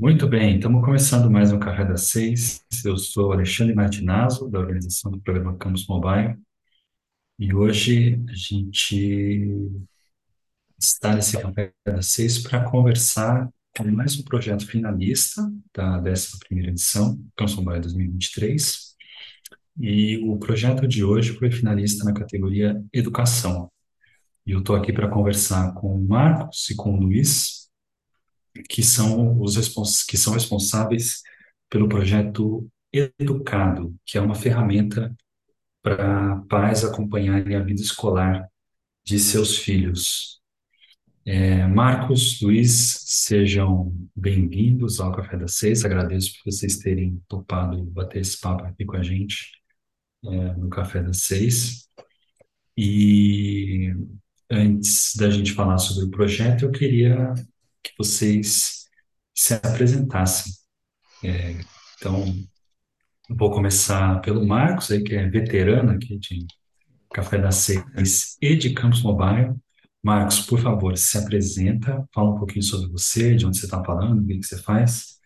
[0.00, 2.64] Muito bem, estamos começando mais um Café das Seis.
[2.84, 6.36] Eu sou Alexandre Martinazzo, da organização do programa Campus Mobile,
[7.36, 9.50] e hoje a gente
[10.78, 15.42] está nesse Café das Seis para conversar com mais um projeto finalista
[15.74, 18.94] da 11ª edição, Campus Mobile 2023,
[19.80, 23.68] e o projeto de hoje foi finalista na categoria Educação.
[24.46, 27.67] E eu estou aqui para conversar com o Marcos e com o Luiz,
[28.68, 31.22] que são os respons que são responsáveis
[31.68, 35.14] pelo projeto Educado, que é uma ferramenta
[35.82, 38.48] para pais acompanharem a vida escolar
[39.04, 40.40] de seus filhos.
[41.26, 45.84] É, Marcos, Luiz, sejam bem-vindos ao Café das Seis.
[45.84, 49.52] Agradeço por vocês terem topado bater esse papo aqui com a gente
[50.24, 51.86] é, no Café das Seis.
[52.76, 53.92] E
[54.50, 57.34] antes da gente falar sobre o projeto, eu queria
[57.82, 58.86] que vocês
[59.34, 60.52] se apresentassem.
[61.24, 61.56] É,
[61.96, 62.24] então,
[63.28, 66.46] vou começar pelo Marcos, aí, que é veterano aqui de
[67.12, 69.54] Café das Seis e de Campus Mobile.
[70.02, 74.22] Marcos, por favor, se apresenta, fala um pouquinho sobre você, de onde você está falando,
[74.22, 75.18] o que você faz,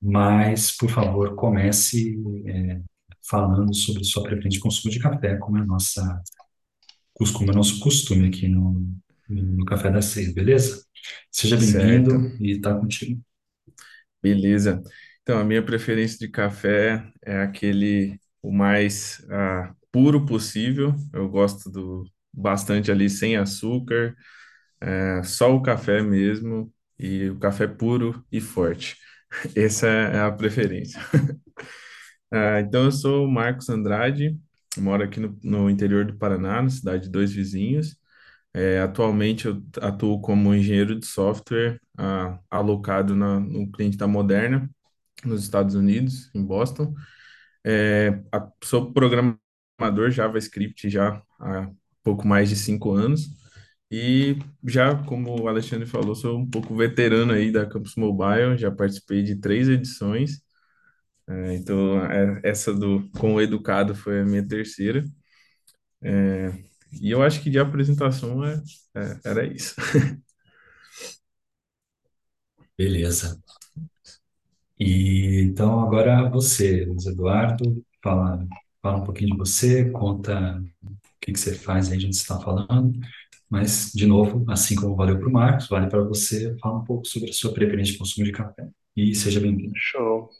[0.00, 2.80] mas, por favor, comece é,
[3.28, 6.22] falando sobre sua preferência de consumo de café, como é, nossa,
[7.34, 8.94] como é nosso costume aqui no,
[9.30, 10.84] no Café das Seis, beleza?
[11.30, 13.22] Seja bem-vindo Certo, e está contigo.
[14.22, 14.82] beleza.
[15.22, 20.94] Então, a minha preferência de café é aquele o mais ah, puro possível.
[21.12, 24.14] Eu gosto do bastante ali sem açúcar,
[24.80, 28.96] é, só o café mesmo e o café puro e forte.
[29.56, 31.00] Essa é a preferência.
[32.30, 34.38] Ah, então, eu sou o Marcos Andrade,
[34.78, 37.96] moro aqui no, no interior do Paraná, na cidade de Dois Vizinhos.
[38.54, 41.80] É, atualmente eu atuo como engenheiro de software,
[42.50, 44.68] alocado na, no cliente da Moderna,
[45.24, 46.94] nos Estados Unidos, em Boston.
[47.64, 51.70] É, a- sou programador JavaScript já há
[52.02, 53.28] pouco mais de cinco anos.
[53.90, 54.36] E
[54.66, 59.22] já, como o Alexandre falou, sou um pouco veterano aí da Campus Mobile, já participei
[59.22, 60.40] de três edições.
[61.28, 65.04] É, então, é- essa do com o Educado foi a minha terceira.
[67.00, 68.62] E eu acho que de apresentação é,
[68.96, 69.74] é- era isso.
[72.76, 73.38] Beleza.
[74.78, 78.46] E então agora você, Luiz Eduardo, fala,
[78.82, 80.90] fala um pouquinho de você, conta o
[81.20, 82.98] que que você faz aí, de onde você está falando.
[83.50, 87.06] Mas, de novo, assim como valeu para o Marcos, vale para você, fala um pouco
[87.06, 88.68] sobre a sua preferência de consumo de café.
[88.96, 89.74] E seja bem-vindo.
[89.74, 90.30] Show.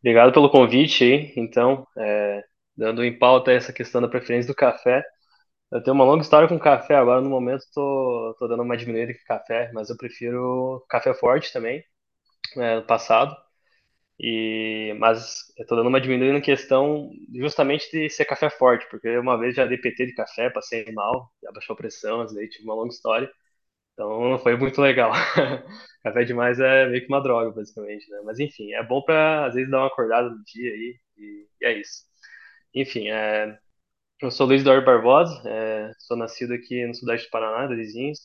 [0.00, 1.34] Obrigado pelo convite aí.
[1.36, 2.42] Então, é,
[2.76, 5.04] dando em pauta essa questão da preferência do café.
[5.74, 9.12] Eu tenho uma longa história com café, agora no momento tô, tô dando uma diminuída
[9.14, 11.84] com café, mas eu prefiro café forte também,
[12.56, 13.36] né, no passado.
[14.20, 19.18] E, mas eu tô dando uma diminuída na questão justamente de ser café forte, porque
[19.18, 22.64] uma vez já dei PT de café, passei mal, já baixou a pressão, daí tive
[22.64, 23.30] uma longa história.
[23.94, 25.12] Então não foi muito legal.
[26.04, 28.20] Café demais é meio que uma droga, basicamente, né?
[28.24, 31.66] Mas enfim, é bom pra às vezes dar uma acordada no dia aí, e, e
[31.66, 32.04] é isso.
[32.74, 33.58] Enfim, é,
[34.20, 38.18] eu sou Luiz Eduardo Barbosa, é, sou nascido aqui no Sudeste do Paraná, do Vizinhos.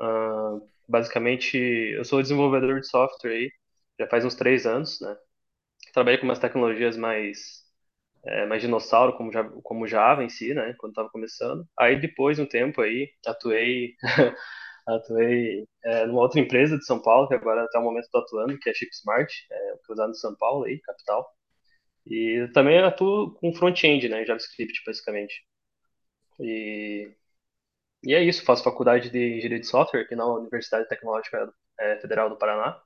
[0.00, 0.58] Ah,
[0.88, 3.52] basicamente, eu sou desenvolvedor de software aí,
[4.00, 5.16] já faz uns três anos, né?
[5.94, 7.62] Trabalhei com umas tecnologias mais,
[8.26, 10.74] é, mais dinossauro, como, Ja- como Java em si, né?
[10.78, 11.66] Quando estava começando.
[11.78, 13.94] Aí depois, de um tempo aí, atuei
[14.86, 18.58] Atuei é, numa outra empresa de São Paulo, que agora até o momento estou atuando,
[18.58, 21.26] que é a ChipSmart, é, que é usada em São Paulo, aí, capital.
[22.06, 25.42] E também atuo com front-end, né, JavaScript, basicamente.
[26.40, 27.10] E,
[28.04, 32.28] e é isso, faço faculdade de engenharia de software aqui na Universidade Tecnológica é, Federal
[32.30, 32.80] do Paraná.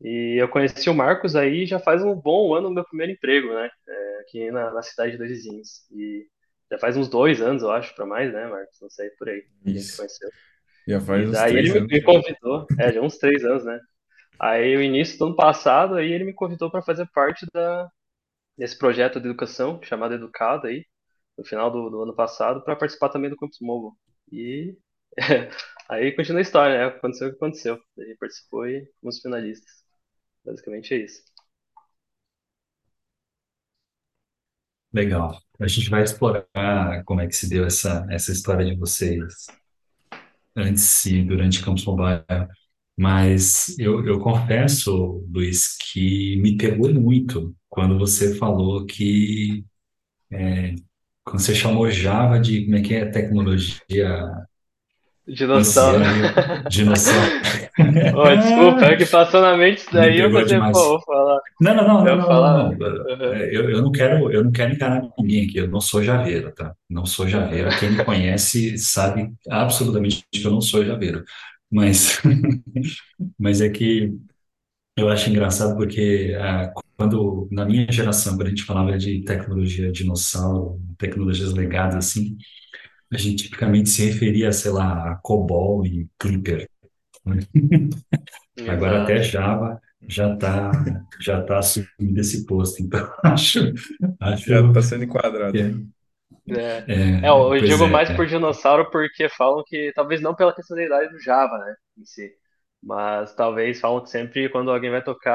[0.00, 3.52] E eu conheci o Marcos aí já faz um bom ano no meu primeiro emprego,
[3.54, 5.86] né, é, aqui na, na cidade de Dois Vizinhos.
[5.92, 6.26] E
[6.70, 8.78] já faz uns dois anos, eu acho, para mais, né, Marcos?
[8.80, 9.96] Não sei, por aí, que a gente se Isso.
[9.96, 10.30] conheceu.
[10.86, 11.90] Já faz E uns daí ele anos.
[11.90, 13.78] me convidou, é, já uns três anos, né?
[14.40, 17.90] Aí, o início do ano passado, aí ele me convidou para fazer parte da,
[18.60, 20.84] desse projeto de educação chamado Educado aí,
[21.36, 23.96] no final do, do ano passado, para participar também do Campus Mobile.
[24.30, 24.76] E
[25.88, 26.84] aí continua a história, né?
[26.94, 27.80] Aconteceu o que aconteceu.
[27.96, 29.72] Ele participou e fomos finalistas.
[30.44, 31.22] Basicamente é isso.
[34.92, 35.40] Legal.
[35.58, 36.46] A gente vai explorar
[37.06, 39.46] como é que se deu essa, essa história de vocês
[40.54, 42.24] antes e durante Campus Mobile.
[43.00, 49.64] Mas eu, eu confesso, Luiz, que me pegou muito quando você falou que,
[51.24, 54.18] quando você chamou Java de, como é que é, tecnologia
[55.26, 56.04] Dinossauro.
[56.04, 56.34] anciã,
[56.68, 57.30] dinossauro.
[58.14, 60.76] Oh, desculpa, é que passou na mente isso Me daí, eu pensei, pô, demais.
[60.86, 62.70] vou falar, Não, não, não, eu não, falar.
[62.70, 62.78] não, não.
[63.06, 63.34] Uhum.
[63.34, 65.58] É, Eu, eu não quero, eu não quero encarar ninguém aqui.
[65.58, 66.74] Eu não sou javeiro, tá?
[66.88, 67.70] Não sou javeiro.
[67.78, 71.24] Quem me conhece sabe absolutamente que eu não sou javeiro.
[71.70, 72.20] Mas,
[73.38, 74.12] mas é que
[74.96, 79.90] eu acho engraçado porque ah, quando na minha geração, quando a gente falava de tecnologia
[79.92, 82.36] dinossauro, tecnologias legadas assim,
[83.12, 86.68] a gente tipicamente se referia, sei lá, a COBOL e Clipper.
[87.26, 87.38] né?
[88.66, 89.22] Agora até Exato.
[89.22, 90.72] Java já está
[91.20, 92.82] já tá assumindo esse posto.
[92.82, 93.60] Então acho
[94.46, 95.04] Já acho está sendo
[95.50, 95.58] que enquadrado.
[95.58, 95.74] é,
[96.48, 98.14] É, é, é, eu digo mais é.
[98.14, 102.04] por dinossauro porque falam que, talvez não pela questão da idade do Java, né, em
[102.04, 102.30] si,
[102.82, 105.34] mas talvez falam que sempre quando alguém vai tocar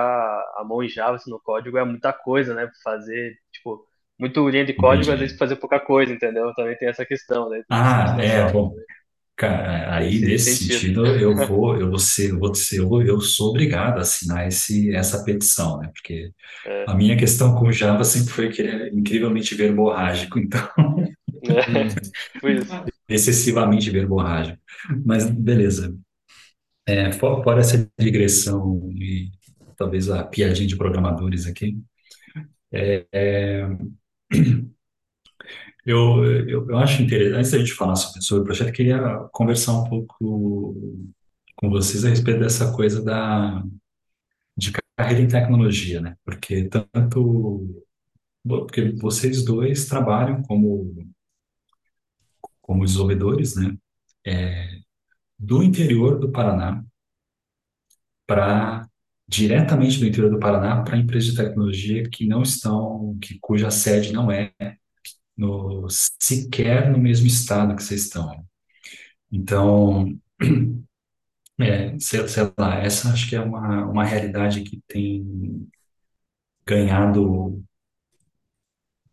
[0.57, 3.85] a mão em Java, assim, no código, é muita coisa, né, fazer, tipo,
[4.19, 5.37] muito linha de código, às vezes Entendi.
[5.37, 6.53] fazer pouca coisa, entendeu?
[6.55, 8.73] Também tem essa questão, né, Ah, é, bom,
[9.35, 11.01] cara, aí nesse nesse sentido.
[11.03, 14.01] sentido eu vou, eu vou ser, eu vou ser, eu, vou- eu sou obrigado a
[14.01, 15.89] assinar esse, essa petição, né?
[15.93, 16.31] Porque
[16.63, 20.67] É, a minha questão com o Java sempre foi que ele é incrivelmente verborrágico, então
[21.49, 21.95] é,
[22.43, 22.85] isso.
[23.07, 24.59] excessivamente verborrágico.
[25.05, 25.95] Mas beleza.
[26.87, 29.31] É, fo- fora essa digressão e
[29.77, 31.77] talvez a piadinha de programadores aqui,
[35.85, 39.73] eu, eu, eu acho interessante, antes da gente falar sobre, o projeto, eu queria conversar
[39.73, 40.75] um pouco
[41.55, 43.63] com vocês a respeito dessa coisa da,
[44.57, 46.15] de carreira em tecnologia, né?
[46.25, 47.83] Porque tanto,
[48.43, 51.07] porque vocês dois trabalham como,
[52.61, 53.77] como desenvolvedores, né?
[55.37, 56.83] Do interior do Paraná
[58.25, 58.87] para
[59.27, 64.13] diretamente do interior do Paraná para empresas de tecnologia que não estão, que cuja sede
[64.13, 64.51] não é
[65.37, 68.45] no, sequer no mesmo estado que vocês estão.
[69.31, 70.17] Então,
[71.59, 75.67] é, sei, sei lá, essa acho que é uma, uma realidade que tem
[76.65, 77.63] ganhado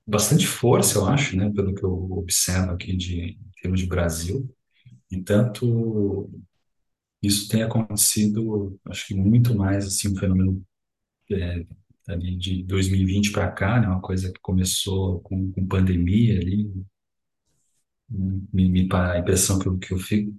[0.06, 4.48] bastante força, eu acho, né, pelo que eu observo aqui de, em termos de Brasil.
[5.10, 6.30] E tanto
[7.22, 10.62] isso tem acontecido, acho que muito mais assim, um fenômeno
[11.30, 11.66] é,
[12.08, 16.70] ali de 2020 para cá, né, uma coisa que começou com, com pandemia ali,
[18.08, 20.34] me, me, a impressão que eu, que eu fico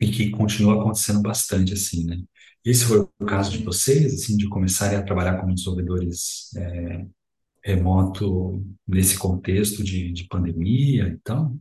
[0.00, 2.22] e que continua acontecendo bastante assim, né?
[2.64, 7.06] Esse foi o caso de vocês, assim, de começarem a trabalhar como desenvolvedores é,
[7.64, 11.56] remoto nesse contexto de, de pandemia e tal?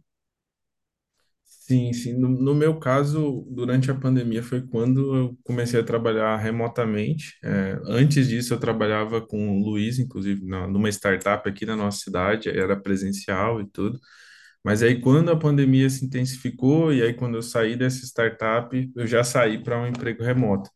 [1.65, 2.13] Sim, sim.
[2.19, 7.38] No, no meu caso, durante a pandemia foi quando eu comecei a trabalhar remotamente.
[7.42, 12.00] É, antes disso, eu trabalhava com o Luiz, inclusive, na, numa startup aqui na nossa
[12.00, 13.98] cidade, era presencial e tudo.
[14.63, 19.07] Mas aí, quando a pandemia se intensificou, e aí, quando eu saí dessa startup, eu
[19.07, 20.69] já saí para um emprego remoto.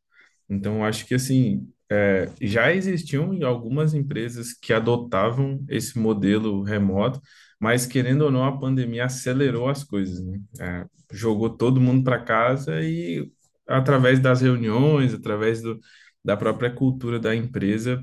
[0.50, 7.22] Então, eu acho que assim, é, já existiam algumas empresas que adotavam esse modelo remoto,
[7.60, 10.40] mas querendo ou não, a pandemia acelerou as coisas, né?
[10.60, 13.32] É, jogou todo mundo para casa e
[13.68, 15.80] através das reuniões, através do,
[16.24, 18.02] da própria cultura da empresa,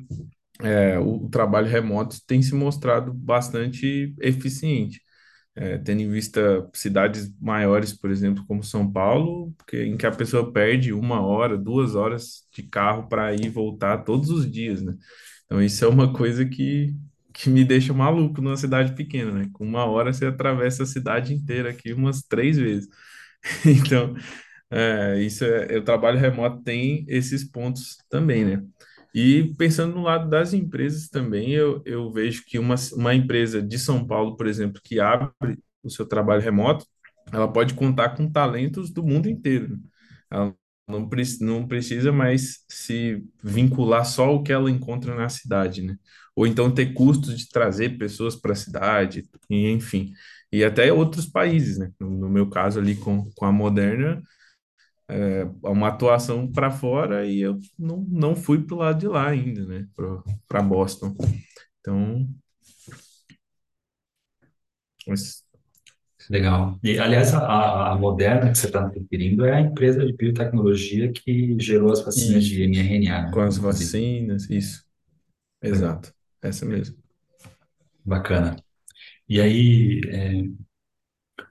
[0.60, 5.00] é, o, o trabalho remoto tem se mostrado bastante eficiente
[5.54, 10.52] é, tendo em vista cidades maiores, por exemplo, como São Paulo, em que a pessoa
[10.52, 14.94] perde uma hora, duas horas de carro para ir e voltar todos os dias, né?
[15.46, 16.94] Então, isso é uma coisa que,
[17.34, 19.50] que me deixa maluco numa cidade pequena, né?
[19.54, 22.88] Com uma hora você atravessa a cidade inteira aqui umas três vezes.
[23.66, 24.16] Então,
[24.70, 28.64] é, isso é, o trabalho remoto tem esses pontos também, né?
[29.14, 33.78] E pensando no lado das empresas também, eu, eu vejo que uma, uma empresa de
[33.78, 35.32] São Paulo, por exemplo, que abre
[35.82, 36.86] o seu trabalho remoto,
[37.32, 39.68] ela pode contar com talentos do mundo inteiro.
[39.70, 39.78] né?
[40.30, 40.56] Ela
[40.88, 45.96] não, pre- não precisa mais se vincular só ao que ela encontra na cidade, né?
[46.36, 50.12] Ou então ter custos de trazer pessoas para a cidade, e enfim.
[50.52, 51.90] E até outros países, né?
[52.00, 54.22] No, no meu caso ali com, com a Moderna,
[55.62, 59.64] uma atuação para fora e eu não, não fui para o lado de lá ainda,
[59.66, 59.86] né?
[60.48, 61.14] Para Boston.
[61.80, 62.28] Então,
[65.06, 65.43] mas,
[66.30, 66.78] Legal.
[66.82, 71.56] E, aliás, a, a Moderna que você está referindo é a empresa de biotecnologia que
[71.58, 73.30] gerou as vacinas de mRNA, né?
[73.32, 74.84] Com as vacinas, isso.
[75.62, 76.12] Exato.
[76.42, 76.96] Essa mesmo.
[78.04, 78.56] Bacana.
[79.28, 80.44] E aí, é,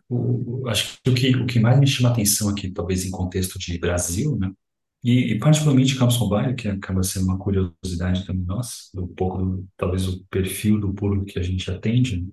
[0.10, 3.58] o, acho que o, que o que mais me chama atenção aqui, talvez em contexto
[3.60, 4.51] de Brasil, né?
[5.03, 9.68] E, e particularmente Campus Mobile, que acaba sendo uma curiosidade também nossa, um pouco do,
[9.75, 12.27] talvez o perfil do público que a gente atende, né?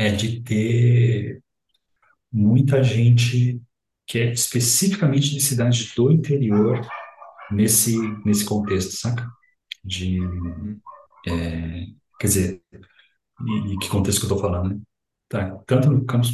[0.00, 1.42] É de ter
[2.32, 3.60] muita gente
[4.06, 6.80] que é especificamente de cidades do interior
[7.50, 9.30] nesse, nesse contexto, saca?
[9.84, 10.18] De,
[11.28, 11.86] é,
[12.18, 14.80] quer dizer, e, que contexto que eu estou falando, né?
[15.28, 16.32] Tá, tanto no campus,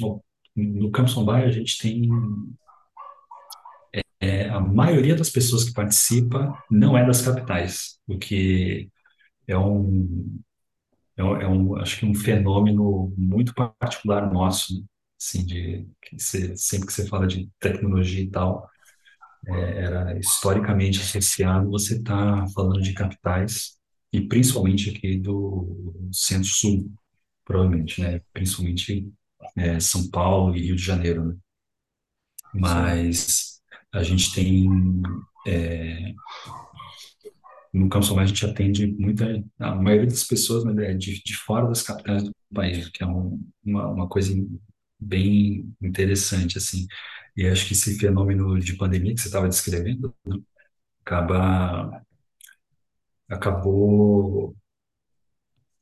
[0.54, 2.08] no campus mobile a gente tem
[4.20, 8.88] é, a maioria das pessoas que participa não é das capitais, o que
[9.48, 10.40] é um,
[11.16, 14.82] é um, é um- acho que um fenômeno muito particular nosso, né?
[15.20, 18.68] Assim, de que você, sempre que você fala de tecnologia e tal,
[19.46, 19.52] é,
[19.84, 23.78] era historicamente associado, você está falando de capitais
[24.12, 26.90] e principalmente aqui do Centro-Sul,
[27.44, 28.20] provavelmente, né?
[28.32, 29.10] Principalmente
[29.56, 31.36] é, São Paulo e Rio de Janeiro, né?
[32.54, 33.60] Mas
[33.92, 34.68] a gente tem
[35.46, 36.12] é,
[37.76, 41.68] no Campo Solar a gente atende muita, a maioria das pessoas né, de, de fora
[41.68, 44.32] das capitais do país, que é um, uma, uma coisa
[44.98, 46.86] bem interessante, assim.
[47.36, 50.14] E acho que esse fenômeno de pandemia que você estava descrevendo
[51.04, 52.02] acaba,
[53.28, 54.56] acabou,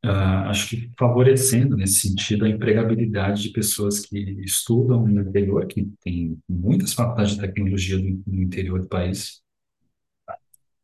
[0.02, 5.88] ah, acho que favorecendo nesse sentido a empregabilidade de pessoas que estudam no interior, que
[6.02, 9.43] tem muitas faculdades de tecnologia no, no interior do país,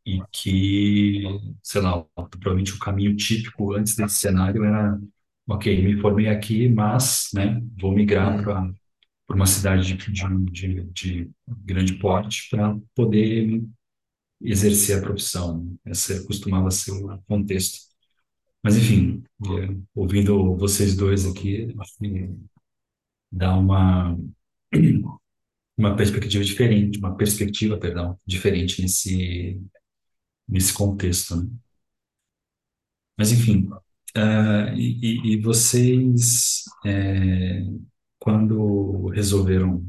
[0.05, 1.23] e que,
[1.63, 4.99] sei lá, provavelmente o caminho típico antes desse cenário era,
[5.47, 8.71] ok, me formei aqui, mas, né, vou migrar Hum, para
[9.27, 10.13] para uma cidade de,
[10.51, 13.63] de, de grande porte para poder
[14.41, 15.77] exercer a profissão.
[15.85, 17.79] Esse costumava ser o contexto.
[18.63, 22.29] Mas, enfim, é, ouvindo vocês dois aqui, acho que
[23.31, 24.17] dá uma,
[25.77, 29.59] uma perspectiva diferente, uma perspectiva, perdão, diferente nesse,
[30.47, 31.49] nesse contexto, né?
[33.17, 33.69] Mas, enfim,
[34.15, 37.63] ah, e, e- vocês, é,
[38.19, 39.85] quando resolveram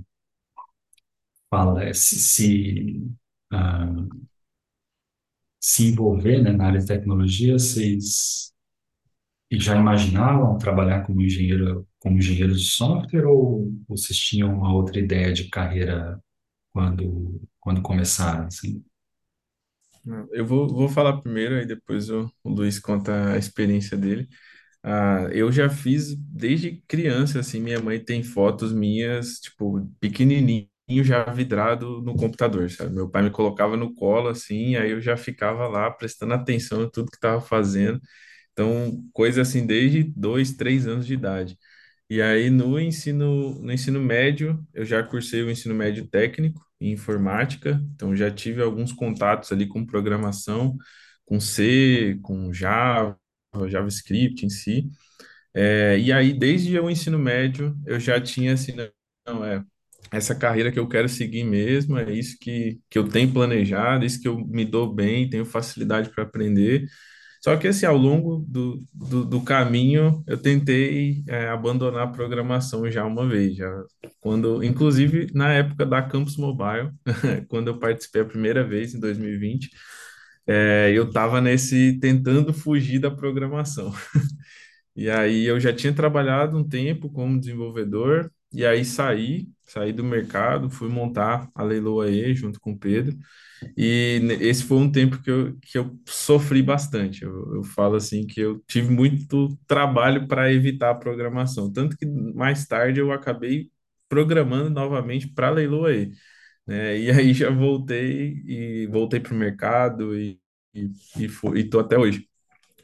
[1.51, 3.03] falar, se, se,
[3.53, 3.87] ah,
[5.61, 8.53] se envolver, né, na área de tecnologia, vocês
[9.53, 15.33] já imaginavam trabalhar como engenheiro, como engenheiros de software ou vocês tinham uma outra ideia
[15.33, 16.21] de carreira
[16.73, 18.85] quando, quando começaram, assim?
[20.33, 24.29] Eu vou, vou falar primeiro, aí depois o, o Luiz conta a experiência dele.
[24.83, 30.69] Ah, eu já fiz desde criança, assim, minha mãe tem fotos minhas, tipo, pequenininho,
[31.05, 32.95] já vidrado no computador, sabe?
[32.95, 36.91] Meu pai me colocava no colo, assim, aí eu já ficava lá prestando atenção em
[36.91, 38.01] tudo que estava fazendo.
[38.53, 41.59] Então, coisa assim, desde dois, três anos de idade.
[42.11, 46.93] E aí, no ensino, no ensino médio, eu já cursei o ensino médio técnico em
[46.93, 50.77] informática, então já tive alguns contatos ali com programação,
[51.27, 53.19] com C, com Java,
[53.69, 54.91] JavaScript em si.
[55.55, 58.73] É, e aí, desde o ensino médio, eu já tinha assim,
[59.27, 59.65] não, é
[60.11, 64.21] essa carreira que eu quero seguir mesmo, é isso que, que eu tenho planejado, isso
[64.21, 66.87] que eu me dou bem, tenho facilidade para aprender.
[67.43, 72.89] Só que assim, ao longo do, do, do caminho, eu tentei é, abandonar a programação
[72.91, 73.69] já uma vez, já
[74.21, 76.91] quando, inclusive na época da Campus Mobile,
[77.49, 79.71] quando eu participei a primeira vez em 2020,
[80.47, 83.93] é, eu estava nesse tentando fugir da programação.
[84.97, 90.05] E aí eu já tinha trabalhado um tempo como desenvolvedor, e aí saí, saí do
[90.05, 93.17] mercado, fui montar a Leiloaê junto com o Pedro.
[93.77, 97.23] E esse foi um tempo que eu, que eu sofri bastante.
[97.25, 101.73] Eu, eu falo assim que eu tive muito trabalho para evitar a programação.
[101.73, 103.71] Tanto que mais tarde eu acabei
[104.09, 106.11] programando novamente para Leiloaê,
[106.67, 106.99] né?
[106.99, 110.41] E aí já voltei e voltei para o mercado e,
[110.75, 112.29] e, e, fui, e tô até hoje.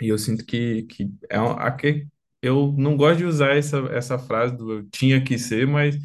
[0.01, 2.07] E eu sinto que, que é a que
[2.49, 5.97] eu não gosto de usar essa, essa frase do eu tinha que ser, mas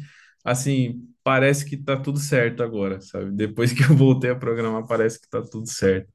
[0.44, 3.32] assim, parece que tá tudo certo agora, sabe?
[3.32, 6.08] Depois que eu voltei a programar, parece que tá tudo certo.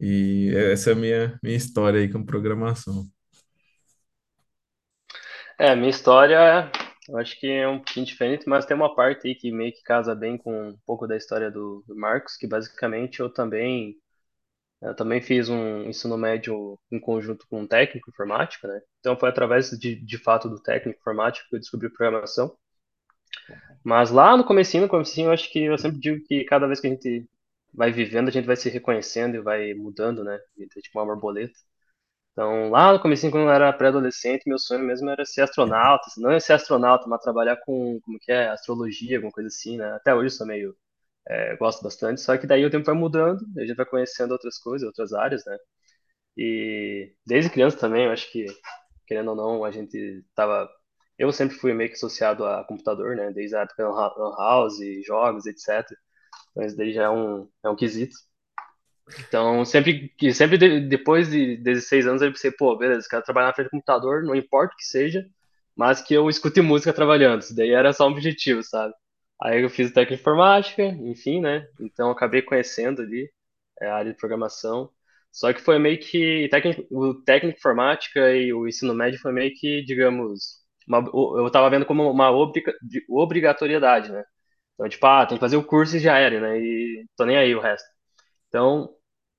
[0.00, 3.04] E essa é a minha, minha história aí com programação.
[5.58, 6.70] É, minha história,
[7.08, 9.82] eu acho que é um pouquinho diferente, mas tem uma parte aí que meio que
[9.82, 13.96] casa bem com um pouco da história do, do Marcos, que basicamente eu também,
[14.82, 18.80] eu também fiz um ensino médio em conjunto com um técnico informático, né?
[19.00, 22.56] Então foi através de, de fato do técnico informático que eu descobri programação.
[23.84, 26.80] Mas lá no comecinho, no comecinho, eu acho que eu sempre digo que cada vez
[26.80, 27.26] que a gente
[27.72, 30.38] vai vivendo, a gente vai se reconhecendo e vai mudando, né?
[30.58, 31.54] É tipo uma borboleta.
[32.32, 36.04] Então, lá no comecinho, quando eu era pré-adolescente, meu sonho mesmo era ser astronauta.
[36.18, 39.92] Não é ser astronauta, mas trabalhar com, como que é, astrologia, alguma coisa assim, né?
[39.92, 40.76] Até hoje eu sou meio,
[41.28, 42.20] é, gosto bastante.
[42.20, 45.44] Só que daí o tempo vai mudando, a gente vai conhecendo outras coisas, outras áreas,
[45.46, 45.56] né?
[46.36, 48.46] E desde criança também, eu acho que,
[49.06, 50.68] querendo ou não, a gente tava
[51.18, 53.32] eu sempre fui meio que associado a computador, né?
[53.32, 55.98] Desde a época Lan House, jogos, etc.
[56.52, 58.16] Então isso daí já é um, é um quesito.
[59.18, 63.54] Então, sempre, sempre de- depois de 16 anos, eu pensei, pô, beleza, quero trabalhar na
[63.54, 65.24] frente do computador, não importa o que seja,
[65.76, 67.42] mas que eu escute música trabalhando.
[67.42, 68.94] Isso daí era só um objetivo, sabe?
[69.42, 71.66] Aí eu fiz técnica informática, enfim, né?
[71.80, 73.30] Então, acabei conhecendo ali
[73.80, 74.90] é, a área de programação.
[75.32, 79.52] Só que foi meio que técnico, o técnico informática e o ensino médio foi meio
[79.54, 81.00] que, digamos, uma-
[81.38, 84.24] eu estava vendo como uma obriga- de- obrigatoriedade, né?
[84.74, 86.58] Então, tipo, ah, tem que fazer o curso e já era, né?
[86.60, 87.88] E tô nem aí o resto.
[88.48, 88.90] Então,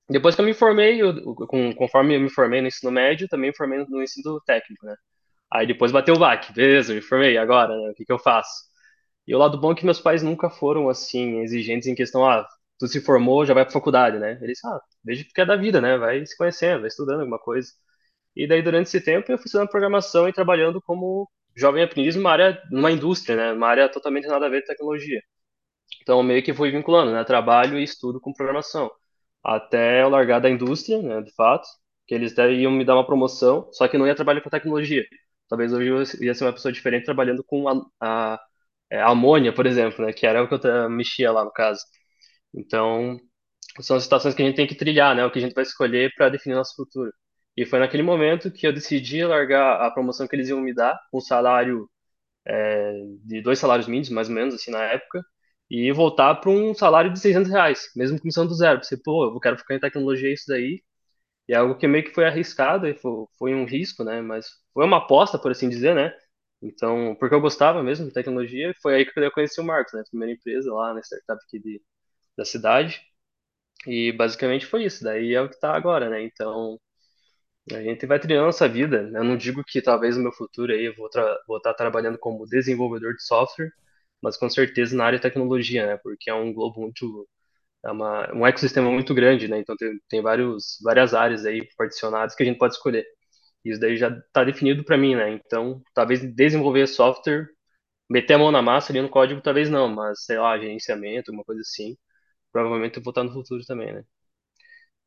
[0.09, 3.51] depois que eu me formei, eu- com- conforme eu me formei no ensino médio, também
[3.51, 4.95] me formei no ensino técnico, né?
[5.51, 7.91] Aí depois bateu o baque, beleza, me formei, agora, né?
[7.91, 8.70] O que que eu faço?
[9.27, 12.47] E o lado bom é que meus pais nunca foram, assim, exigentes em questão, ah,
[12.79, 14.39] tu se formou, já vai pra faculdade, né?
[14.41, 15.97] Eles, ah, o que é da vida, né?
[15.97, 17.71] Vai se conhecendo, vai estudando alguma coisa.
[18.35, 22.31] E daí, durante esse tempo, eu fui estudando programação e trabalhando como jovem aprendiz numa
[22.31, 23.53] área, numa indústria, né?
[23.53, 25.21] Numa área totalmente nada a ver com tecnologia.
[26.01, 27.23] Então, meio que fui vinculando, né?
[27.23, 28.91] Trabalho e estudo com programação.
[29.43, 31.21] Até eu largar da indústria, né?
[31.21, 31.67] De fato,
[32.07, 35.05] que eles até iam me dar uma promoção, só que não ia trabalhar com tecnologia.
[35.49, 38.41] Talvez hoje eu ia ser uma pessoa diferente trabalhando com a, a,
[38.91, 40.13] é, amônia, por exemplo, né?
[40.13, 41.81] Que era o que eu mexia lá no caso.
[42.55, 43.19] Então,
[43.81, 45.25] são as situações que a gente tem que trilhar, né?
[45.25, 47.11] O que a gente vai escolher para definir nosso futuro.
[47.57, 50.99] E foi naquele momento que eu decidi largar a promoção que eles iam me dar,
[51.13, 51.89] um salário
[53.23, 55.23] de dois salários mínimos, mais ou menos, assim, na época,
[55.69, 58.83] e voltar para um salário de 600 reais, mesmo começando do zero.
[58.83, 60.81] Você, pô, eu quero ficar em tecnologia isso daí,
[61.47, 64.21] e é algo que meio que foi arriscado, e foi, foi um risco, né?
[64.21, 66.13] Mas foi uma aposta, por assim dizer, né?
[66.61, 70.03] Então, porque eu gostava mesmo de tecnologia, foi aí que eu conheci o Marcos, né?
[70.09, 71.81] Primeira empresa lá na startup aqui de,
[72.37, 73.01] da cidade.
[73.87, 75.03] E basicamente foi isso.
[75.03, 76.23] Daí é o que tá agora, né?
[76.23, 76.79] Então,
[77.71, 79.09] a gente vai trilhando essa vida.
[79.13, 81.07] Eu não digo que talvez no meu futuro aí eu vou,
[81.57, 83.71] estar trabalhando como desenvolvedor de software,
[84.21, 85.97] mas com certeza na área de tecnologia, né?
[86.03, 87.27] Porque é um globo muito,
[87.85, 89.59] é uma, um ecossistema muito grande, né?
[89.59, 93.05] Então tem, tem vários, várias áreas aí particionadas que a gente pode escolher.
[93.65, 95.31] Isso daí já está definido para mim, né?
[95.33, 97.47] Então, talvez desenvolver software,
[98.09, 101.43] meter a mão na massa ali no código, talvez não, mas sei lá, gerenciamento, uma
[101.45, 101.97] coisa assim,
[102.51, 104.05] provavelmente eu vou estar no futuro também, né?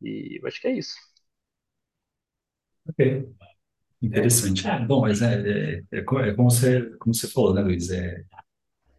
[0.02, 0.94] E eu acho que é isso.
[2.88, 3.00] Ok,
[4.02, 4.68] interessante.
[4.68, 7.90] Ah, bom, mas é, é, é, co- é como você, como você falou, né, Luiz?
[7.90, 8.24] É,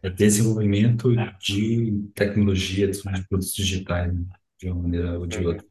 [0.02, 4.24] é desenvolvimento de tecnologia, de produtos digitais, né,
[4.60, 5.66] de uma maneira ou de outra.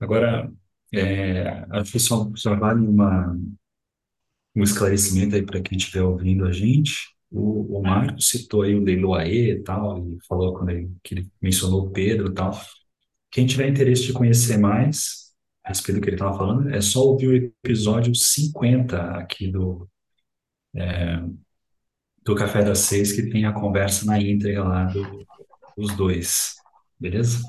[0.00, 0.52] Agora,
[0.92, 3.36] é, acho que só, só vale uma,
[4.54, 7.14] um esclarecimento aí para quem estiver ouvindo a gente.
[7.30, 11.30] O, o Marco citou aí o Leiloaê e tal, e falou quando ele, que ele
[11.40, 12.52] mencionou o Pedro e tal.
[13.30, 15.30] Quem tiver interesse de conhecer mais
[15.64, 19.88] a respeito do que ele estava falando, é só ouvir o episódio 50 aqui do,
[22.24, 25.26] do Café das Seis, que tem a conversa na íntegra lá do,
[25.76, 26.54] dos dois,
[26.98, 27.44] beleza?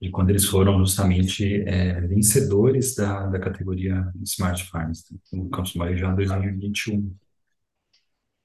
[0.00, 6.12] E quando eles foram justamente é, vencedores da, da categoria Smart Farms, no Campus Marijá
[6.14, 7.14] 2021.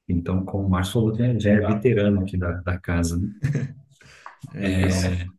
[0.08, 3.30] Então, como o Márcio falou, já já é veterano aqui da, da casa, né?
[4.56, 5.32] É isso.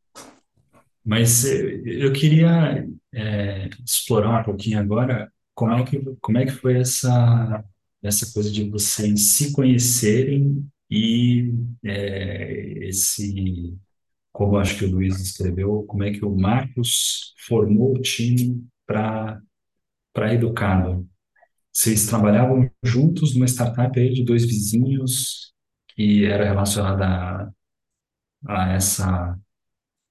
[1.04, 6.52] Mas eh, eu queria eh, explorar um pouquinho agora como é que, como é que
[6.52, 7.64] foi essa,
[8.02, 11.52] essa coisa de vocês se conhecerem e
[11.84, 13.76] eh, esse,
[14.32, 19.40] como acho que o Luiz escreveu, como é que o Marcos formou o time para
[20.32, 21.08] Educado.
[21.72, 25.52] Vocês trabalhavam juntos numa startup aí de dois vizinhos
[25.94, 27.52] que era relacionada a,
[28.46, 29.38] a essa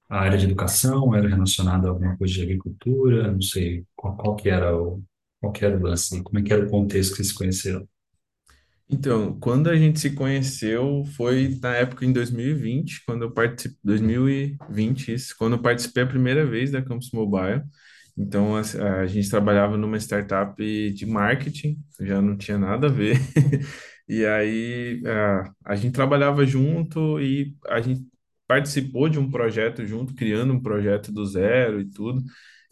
[0.09, 4.35] a área de educação era relacionada a alguma coisa de agricultura, não sei qual, qual
[4.35, 5.01] que era o
[5.39, 7.87] qual que era o lance, como é que era o contexto que vocês conheceram.
[8.93, 15.13] Então, quando a gente se conheceu foi na época em 2020, quando eu participei, 2020,
[15.13, 17.63] isso, quando eu participei a primeira vez da Campus Mobile.
[18.17, 18.61] Então, a,
[19.01, 20.55] a gente trabalhava numa startup
[20.93, 23.17] de marketing, já não tinha nada a ver.
[24.07, 28.05] E aí, a, a gente trabalhava junto e a gente
[28.45, 32.21] participou de um projeto junto, criando um projeto do zero e tudo.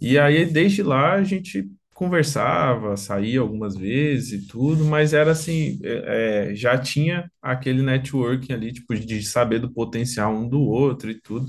[0.01, 5.79] E aí, desde lá, a gente conversava, saía algumas vezes e tudo, mas era assim,
[5.83, 11.11] é, é, já tinha aquele networking ali, tipo, de saber do potencial um do outro
[11.11, 11.47] e tudo.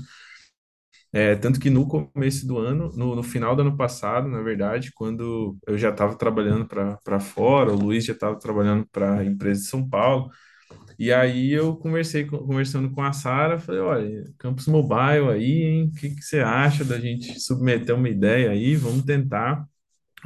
[1.13, 4.91] É, tanto que no começo do ano, no, no final do ano passado, na verdade,
[4.93, 9.61] quando eu já estava trabalhando para fora, o Luiz já estava trabalhando para a empresa
[9.61, 10.29] de São Paulo,
[10.99, 15.91] e aí eu conversei conversando com a Sara, falei, olha, Campus Mobile aí, hein?
[15.93, 18.75] O que que você acha da gente submeter uma ideia aí?
[18.77, 19.65] Vamos tentar.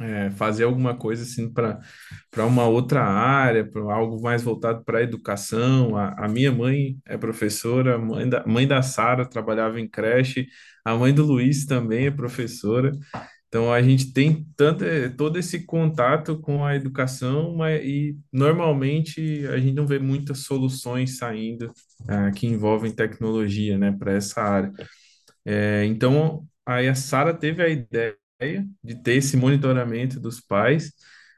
[0.00, 1.80] É, fazer alguma coisa assim para
[2.46, 5.96] uma outra área, para algo mais voltado para a educação.
[5.96, 10.46] A, minha mãe é professora, mãe da, mãe da Sara trabalhava em creche,
[10.84, 12.92] a mãe do Luiz também é professora.
[13.48, 19.46] Então a gente tem tanto, eh, todo esse contato com a educação, mas e normalmente
[19.46, 21.72] a gente não vê muitas soluções saindo
[22.08, 24.72] ah, que envolvem tecnologia, né, para essa área.
[25.44, 28.16] É, então aí a Sara teve a ideia
[28.82, 30.92] de ter esse monitoramento dos pais.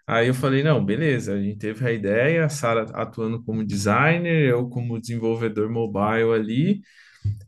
[0.07, 4.49] Aí eu falei, não, beleza, a gente teve a ideia, a Sara atuando como designer,
[4.49, 6.81] eu como desenvolvedor mobile ali,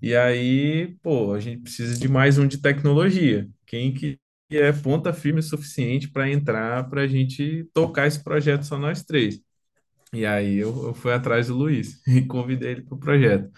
[0.02, 3.48] e aí, pô, a gente precisa de mais um de tecnologia.
[3.66, 4.18] Quem que
[4.52, 9.02] é ponta firme o suficiente para entrar para a gente tocar esse projeto só nós
[9.04, 9.40] três?
[10.12, 13.50] E aí eu, eu fui atrás do Luiz e convidei ele para o projeto.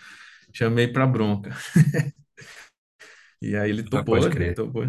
[0.52, 1.50] Chamei para bronca.
[3.40, 4.54] E aí ele Ah, topou, crer.
[4.54, 4.84] topou,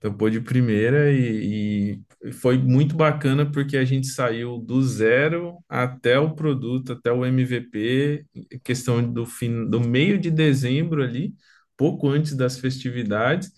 [0.00, 6.18] topou de primeira e, e foi muito bacana porque a gente saiu do zero até
[6.18, 8.24] o produto, até o MVP,
[8.64, 11.34] questão do fim, do meio de dezembro ali,
[11.76, 13.52] pouco antes das festividades,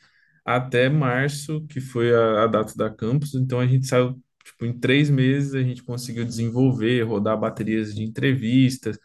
[0.44, 3.34] até março, que foi a, a data da campus.
[3.34, 8.02] Então a gente saiu, tipo, em três meses a gente conseguiu desenvolver, rodar baterias de
[8.02, 8.98] entrevistas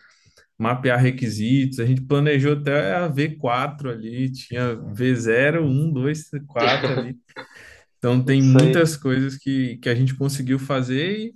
[0.57, 1.79] mapear requisitos.
[1.79, 7.17] A gente planejou até a V4 ali, tinha V0, 1, 2, 4 ali.
[7.97, 8.63] Então, tem Isso aí.
[8.63, 11.33] muitas coisas que, que a gente conseguiu fazer e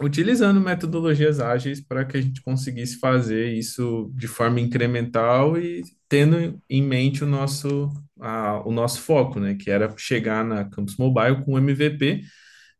[0.00, 6.60] utilizando metodologias ágeis para que a gente conseguisse fazer isso de forma incremental e tendo
[6.68, 7.88] em mente o nosso,
[8.20, 12.22] a, o nosso foco, né, que era chegar na Campus Mobile com MVP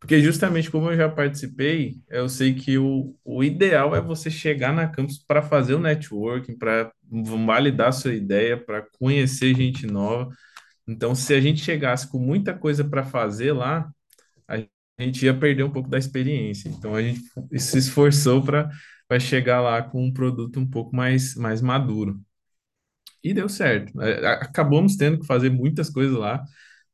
[0.02, 4.72] porque justamente como eu já participei, eu sei que o, o ideal é você chegar
[4.74, 6.92] na campus para fazer o networking, para
[7.46, 10.28] validar sua ideia, para conhecer gente nova.
[10.88, 13.90] Então, se a gente chegasse com muita coisa para fazer lá,
[14.48, 14.58] a
[15.02, 16.68] gente ia perder um pouco da experiência.
[16.68, 17.22] Então, a gente
[17.58, 18.70] se esforçou para
[19.20, 22.20] chegar lá com um produto um pouco mais, mais maduro.
[23.22, 24.00] E deu certo.
[24.02, 26.42] É, a- Acabamos tendo que fazer muitas coisas lá,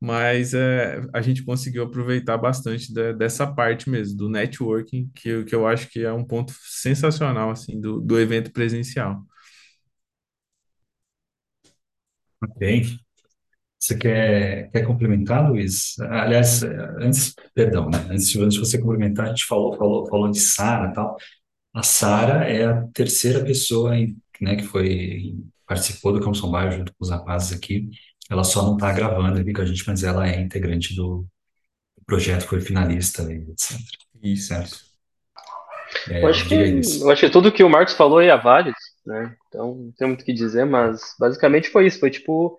[0.00, 5.44] mas é, a gente conseguiu aproveitar bastante da- dessa parte mesmo, do networking, que, eu-
[5.44, 9.22] que eu acho que é um ponto sensacional, assim, do, do evento presencial.
[12.42, 12.98] Ok.
[13.78, 15.98] Você quer, quer complementar, Luiz?
[16.00, 16.62] Aliás,
[17.00, 17.98] antes, perdão, né?
[18.10, 21.16] Antes de, antes de você complementar, a gente falou, falou, falou de Sara e tal.
[21.74, 26.92] A Sara é a terceira pessoa, em- né, que foi, participou do Campus Bairro junto
[26.94, 27.88] com os rapazes aqui.
[28.28, 31.26] Ela só não está gravando aqui com a gente, mas ela é integrante do
[32.06, 33.80] projeto, foi finalista, e etc.
[34.22, 34.76] Isso, Certo?
[34.76, 34.88] isso.
[36.20, 36.54] Eu É, acho que,
[37.00, 39.36] eu acho que tudo que o Marcos falou aí é válido, né?
[39.48, 42.00] Então, não tem muito o que dizer, mas basicamente foi isso.
[42.00, 42.58] Foi tipo,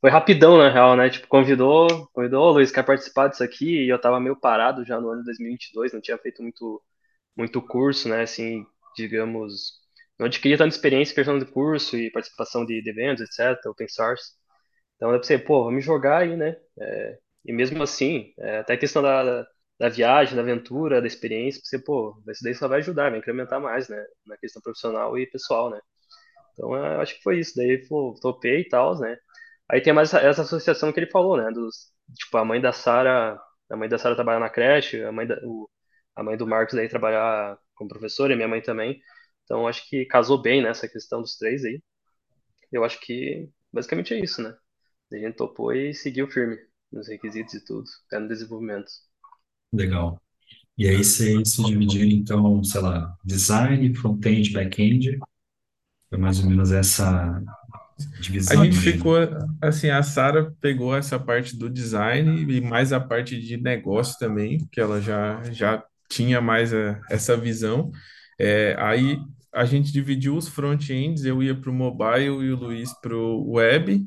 [0.00, 1.10] foi rapidão na real, né?
[1.10, 3.84] Tipo, convidou, convidou, ô Luiz, quer participar disso aqui?
[3.86, 6.82] E eu tava meio parado já no ano de 2022, não tinha feito muito,
[7.36, 8.22] muito curso, né?
[8.22, 9.74] Assim, digamos,
[10.18, 13.88] não adquiri tanta experiência em questão de curso e participação de, de eventos, etc., open
[13.88, 14.32] source.
[14.98, 16.56] Então eu pensei, pô, vamos jogar aí, né?
[16.80, 19.46] É, e mesmo assim, é, até a questão da,
[19.80, 23.60] da, viagem, da aventura, da experiência, você, pô, isso daí só vai ajudar, vai incrementar
[23.60, 24.04] mais, né?
[24.26, 25.80] Na questão profissional e pessoal, né?
[26.52, 27.54] Então é, eu acho que foi isso.
[27.56, 29.16] Daí falou, topei e tal, né?
[29.70, 31.50] Aí tem mais essa, essa associação que ele falou, né?
[31.52, 35.26] Dos, tipo, a mãe da Sara, a mãe da Sara trabalha na creche, a mãe
[35.26, 35.68] da, o,
[36.16, 39.00] a mãe do Marcos daí trabalhar como professora, e minha mãe também.
[39.44, 41.82] Então acho que casou bem nessa questão dos três aí.
[42.72, 44.56] Eu acho que basicamente é isso, né?
[45.12, 46.58] A gente topou e seguiu firme
[46.90, 48.90] nos requisitos e tudo, até no desenvolvimento.
[49.72, 50.20] Legal.
[50.78, 55.18] E aí vocês se dividiram, então, sei lá, design, front-end, back-end.
[56.10, 57.42] Foi mais ou menos essa
[58.46, 58.78] A divisão, gente imagino.
[58.78, 59.16] ficou,
[59.62, 64.66] assim, a Sara pegou essa parte do design e mais a parte de negócio também,
[64.72, 67.90] que ela já, já tinha mais a- essa visão.
[68.38, 69.18] É, aí
[69.52, 73.52] a gente dividiu os front-ends, eu ia para o mobile e o Luiz para o
[73.52, 74.06] web,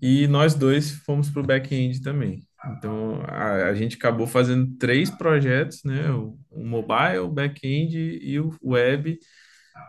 [0.00, 2.46] e nós dois fomos para o back-end também.
[2.76, 6.10] Então a, a gente acabou fazendo três projetos, né?
[6.10, 9.18] O, o mobile, o back-end e o web,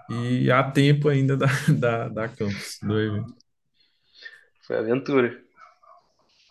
[0.10, 3.36] e há tempo ainda da, da, da campus, do evento.
[4.66, 5.40] Foi aventura.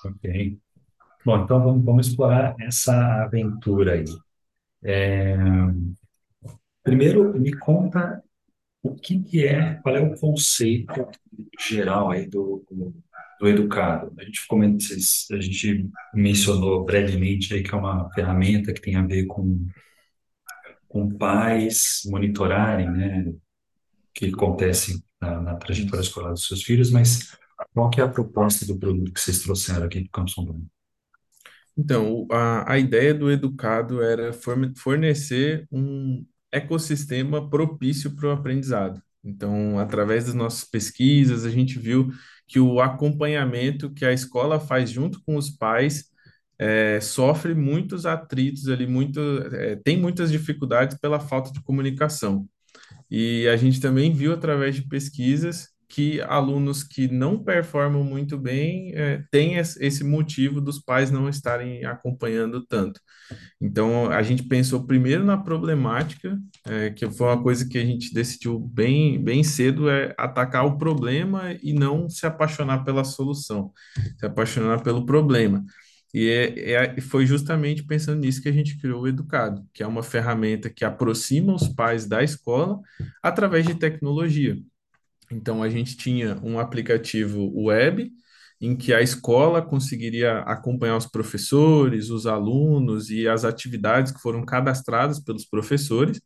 [0.05, 0.59] Ok.
[1.25, 4.05] Bom, então vamos, vamos explorar essa aventura aí.
[6.83, 8.23] Primeiro, me conta
[8.83, 11.07] o que que é, qual é o conceito
[11.59, 12.95] geral aí do, do
[13.47, 14.13] educado.
[14.19, 14.97] A gente comentou,
[15.33, 19.67] a gente mencionou brevemente aí que é uma ferramenta que tem a ver com,
[20.89, 23.41] com pais monitorarem, né, o
[24.15, 27.37] que acontece na, na trajetória escolar dos seus filhos, mas
[27.75, 30.67] qual que é a proposta do produto que vocês trouxeram aqui para o Campus Rondônia?
[31.77, 39.01] Então, a, a ideia do Educado era forne- fornecer um ecossistema propício para o aprendizado.
[39.25, 42.11] Então, através das nossas pesquisas, a gente viu
[42.47, 46.05] que o acompanhamento que a escola faz junto com os pais
[46.59, 49.21] eh, sofre muitos atritos ali, muito,
[49.55, 52.49] eh, tem muitas dificuldades pela falta de comunicação.
[53.11, 58.93] E a gente também viu através de pesquisas que alunos que não performam muito bem
[58.95, 63.01] eh, têm es- esse motivo dos pais não estarem acompanhando tanto.
[63.61, 68.13] Então, a gente pensou primeiro na problemática, eh, que foi uma coisa que a gente
[68.13, 73.73] decidiu bem, bem cedo, é atacar o problema e não se apaixonar pela solução,
[74.19, 75.65] se apaixonar pelo problema.
[76.15, 79.87] E é, é- foi justamente pensando nisso que a gente criou o Educado, que é
[79.87, 82.81] uma ferramenta que aproxima os pais da escola
[83.23, 84.57] através de tecnologia.
[85.31, 88.11] Então, a gente tinha um aplicativo web
[88.61, 94.45] em que a escola conseguiria acompanhar os professores, os alunos e as atividades que foram
[94.45, 96.21] cadastradas pelos professores.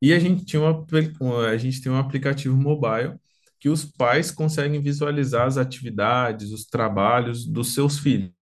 [0.00, 3.16] E a gente tinha um, a gente tem um aplicativo mobile
[3.60, 8.32] que os pais conseguem visualizar as atividades, os trabalhos dos seus filhos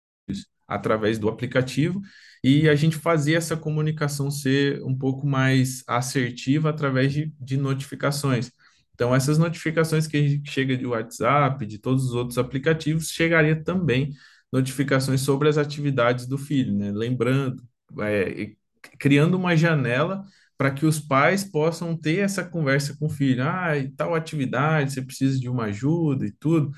[0.67, 2.01] através do aplicativo.
[2.43, 8.51] E a gente fazia essa comunicação ser um pouco mais assertiva através de, de notificações.
[8.95, 14.13] Então, essas notificações que chega de WhatsApp, de todos os outros aplicativos, chegaria também
[14.53, 16.91] notificações sobre as atividades do filho, né?
[16.93, 17.63] Lembrando,
[18.01, 18.53] é,
[18.99, 20.25] criando uma janela
[20.57, 23.43] para que os pais possam ter essa conversa com o filho.
[23.45, 26.71] Ah, e tal atividade, você precisa de uma ajuda e tudo.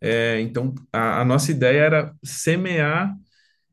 [0.00, 3.14] É, então, a, a nossa ideia era semear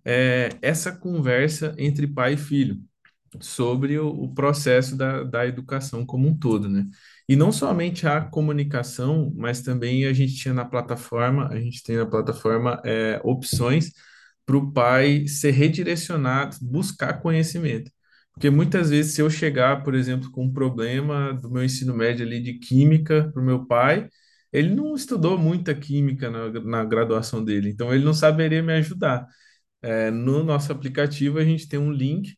[0.06, 2.82] é, essa conversa entre pai e filho
[3.42, 6.86] sobre o, o processo da, da educação como um todo, né?
[7.30, 11.96] E não somente a comunicação, mas também a gente tinha na plataforma, a gente tem
[11.98, 13.92] na plataforma é, opções
[14.48, 17.92] para o pai ser redirecionado, buscar conhecimento.
[18.34, 22.26] Porque muitas vezes, se eu chegar, por exemplo, com um problema do meu ensino médio
[22.26, 24.10] ali de química para o meu pai,
[24.52, 29.28] ele não estudou muita química na, na graduação dele, então ele não saberia me ajudar.
[29.82, 32.36] É, no nosso aplicativo, a gente tem um link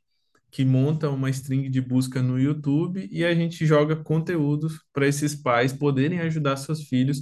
[0.52, 5.34] que monta uma string de busca no YouTube e a gente joga conteúdos para esses
[5.34, 7.22] pais poderem ajudar seus filhos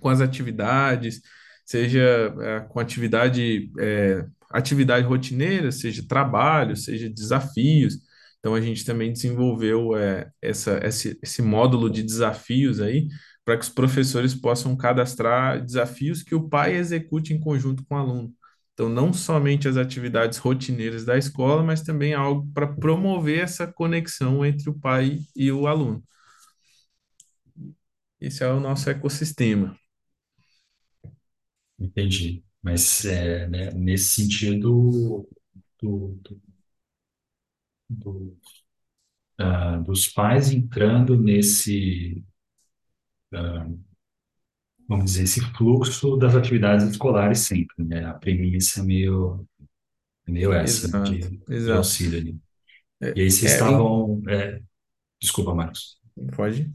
[0.00, 1.20] com as atividades,
[1.64, 7.98] seja é, com atividade, é, atividade rotineira, seja trabalho, seja desafios.
[8.38, 13.08] Então a gente também desenvolveu é, essa, esse, esse módulo de desafios aí
[13.44, 17.98] para que os professores possam cadastrar desafios que o pai execute em conjunto com o
[17.98, 18.34] aluno.
[18.74, 24.44] Então, não somente as atividades rotineiras da escola, mas também algo para promover essa conexão
[24.44, 26.02] entre o pai e o aluno.
[28.20, 29.78] Esse é o nosso ecossistema.
[31.78, 32.44] Entendi.
[32.62, 35.26] Mas é, né, nesse sentido
[35.82, 36.40] do, do-
[37.88, 38.36] do,
[39.38, 42.24] ah, dos pais entrando nesse,
[43.32, 43.66] ah,
[44.88, 48.04] vamos dizer, esse fluxo das atividades escolares sempre, né?
[48.06, 49.46] A premissa é meio,
[50.28, 51.42] meio essa, né, Exato, de,
[51.72, 52.40] auxílio ali.
[53.00, 54.22] É, E aí vocês é, estavam...
[54.28, 54.60] é,
[55.20, 56.00] desculpa, Marcos.
[56.36, 56.70] pode?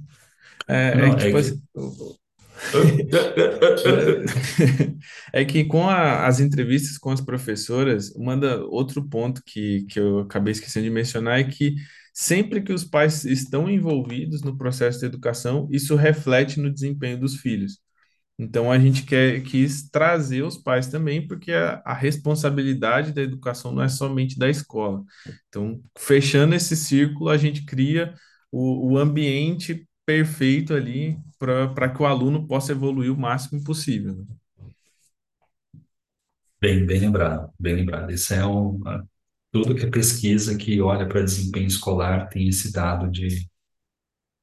[0.67, 1.61] É, é Não, que, é tipo assim,
[5.33, 10.19] É que com a- as entrevistas com as professoras, manda outro ponto que, que eu
[10.19, 11.75] acabei esquecendo de mencionar é que
[12.13, 17.37] sempre que os pais estão envolvidos no processo de educação, isso reflete no desempenho dos
[17.37, 17.79] filhos.
[18.39, 23.73] Então a gente quer, quis trazer os pais também, porque a, a responsabilidade da educação
[23.73, 25.03] não é somente da escola.
[25.49, 28.13] Então, fechando esse círculo, a gente cria
[28.51, 34.25] o, o ambiente perfeito ali para que o aluno possa evoluir o máximo possível.
[36.61, 38.11] Bem, bem lembrado, bem lembrado.
[38.11, 38.81] Isso é um...
[39.51, 43.49] Tudo que é pesquisa que olha para desempenho escolar tem esse dado de,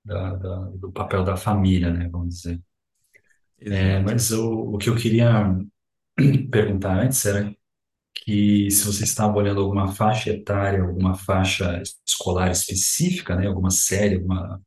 [0.05, 2.09] da, da- do papel da família, né?
[2.11, 2.63] Vamos dizer.
[3.61, 5.55] É, mas o, o que eu queria
[6.51, 7.55] perguntar antes era
[8.15, 13.47] que se você estava olhando alguma faixa etária, alguma faixa escolar específica, né?
[13.49, 14.63] Alguma série, alguma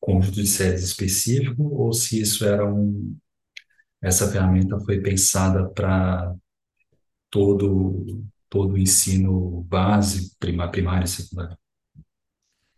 [0.00, 3.16] conjunto de séries específico, ou se isso era um...
[4.02, 6.34] Essa ferramenta foi pensada para
[7.30, 9.66] todo, todo o ensino
[10.38, 11.58] prima- primário e secundário.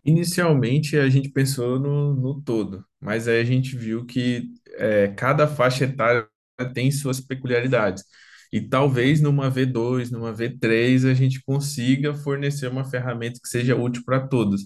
[0.05, 5.47] Inicialmente a gente pensou no, no todo, mas aí a gente viu que é, cada
[5.47, 6.27] faixa etária
[6.75, 8.05] tem suas peculiaridades.
[8.53, 14.03] E talvez numa V2, numa V3, a gente consiga fornecer uma ferramenta que seja útil
[14.05, 14.62] para todos.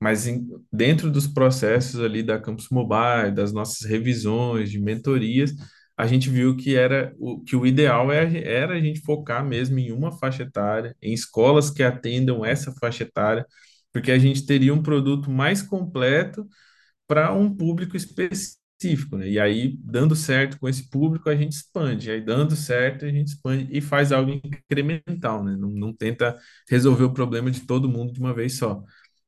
[0.00, 5.52] Mas em- dentro dos processos ali da Campus Mobile, das nossas revisões, de mentorias,
[5.96, 9.78] a gente viu que era o, que o ideal é, era a gente focar mesmo
[9.78, 13.44] em uma faixa etária, em escolas que atendam essa faixa etária,
[13.92, 16.46] porque a gente teria um produto mais completo
[17.06, 18.59] para um público específico,
[19.18, 19.28] né?
[19.28, 22.10] E aí, dando certo com esse público, a gente expande.
[22.10, 25.56] Aí, dando certo, a gente expande e faz algo incremental, né?
[25.56, 26.38] Não, não tenta
[26.68, 28.82] resolver o problema de todo mundo de uma vez só.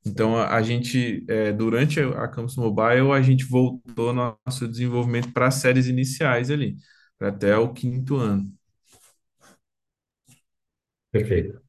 [0.07, 5.47] Então, a, a gente, é, durante a Campus Mobile, a gente voltou nosso desenvolvimento para
[5.49, 6.77] as séries iniciais ali,
[7.19, 8.53] para até o quinto ano.
[11.11, 11.63] Perfeito.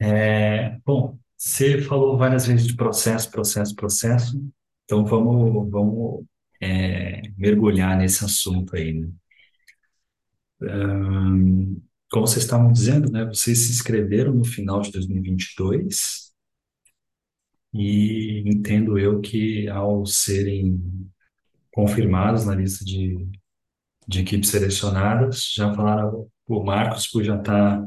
[0.00, 4.36] É, bom, você falou várias vezes de processo, processo, processo.
[4.84, 6.24] Então vamos, vamos
[6.62, 9.08] é, mergulhar nesse assunto aí, né?
[10.62, 11.76] Ahn,
[12.10, 13.24] como vocês estavam dizendo, né?
[13.26, 16.32] Vocês se inscreveram no final de 2022
[17.74, 20.80] e entendo eu que ao serem
[21.72, 23.26] confirmados na lista de,
[24.06, 27.86] de equipes selecionadas, já falaram, o Marcos, por já estar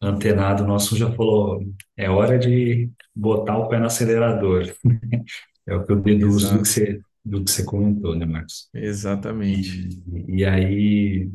[0.00, 1.62] antenado nosso, já falou,
[1.96, 4.64] é hora de botar o pé no acelerador.
[5.64, 8.68] É o que eu deduzo do que você, do que você comentou, né, Marcos?
[8.74, 9.88] exatamente.
[10.12, 11.30] E, e aí,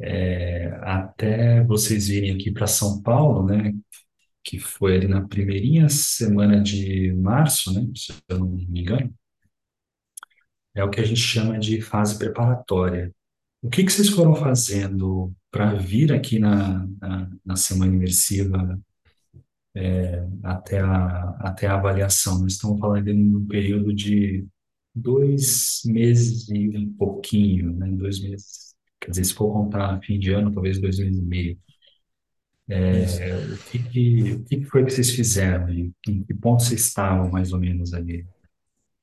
[0.00, 3.72] é, até vocês virem aqui para São Paulo, né,
[4.44, 9.14] que foi ali na primeirinha semana de março, né, se eu não me engano,
[10.74, 13.12] é o que a gente chama de fase preparatória.
[13.62, 18.80] O que que vocês foram fazendo para vir aqui na, na, na semana imersiva
[20.42, 22.40] até a, até a avaliação?
[22.40, 24.46] Nós estamos falando de um período de
[24.94, 28.74] dois meses e um pouquinho, né, dois meses.
[29.00, 31.58] Quer dizer, se for contar fim de ano, talvez dois meses e meio.
[32.90, 33.24] Isso.
[33.54, 37.30] O que que, o que foi que vocês fizeram e em que ponto vocês estavam,
[37.30, 38.26] mais ou menos, ali,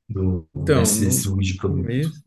[0.09, 1.83] do, Então, desse no de produto?
[1.83, 2.23] começo,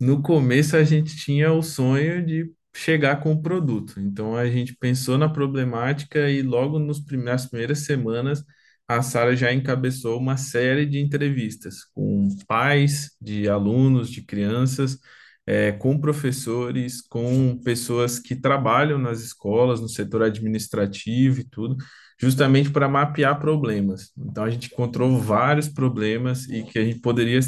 [0.00, 4.00] No começo a gente tinha o sonho de chegar com o produto.
[4.00, 8.44] Então a gente pensou na problemática e logo nos nas primeiras semanas
[8.90, 14.98] a Sara já encabeçou uma série de entrevistas com pais de alunos, de crianças,
[15.46, 21.76] eh, com professores, com pessoas que trabalham nas escolas, no setor administrativo e tudo,
[22.20, 24.10] justamente para mapear problemas.
[24.18, 27.38] Então a gente encontrou vários problemas e que a gente poderia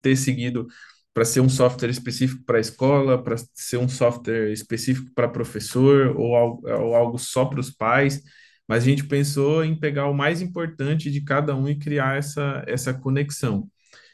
[0.00, 0.68] ter seguido
[1.12, 6.14] para ser um software específico para a escola, para ser um software específico para professor
[6.16, 8.22] ou ou algo só para os pais,
[8.68, 12.64] mas a gente pensou em pegar o mais importante de cada um e criar essa,
[12.66, 13.68] essa conexão.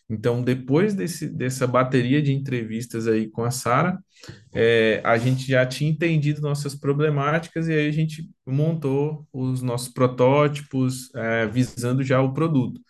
[0.09, 3.97] Então, depois desse, dessa bateria de entrevistas aí com a Sara,
[4.53, 9.89] é, a gente já tinha entendido nossas problemáticas e aí a gente montou os nossos
[9.89, 12.81] protótipos, é, visando já o produto.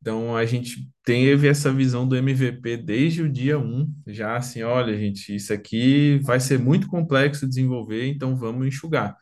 [0.00, 4.96] Então a gente teve essa visão do MVP desde o dia um, já assim, olha,
[4.98, 9.16] gente, isso aqui vai ser muito complexo de desenvolver, então vamos enxugar.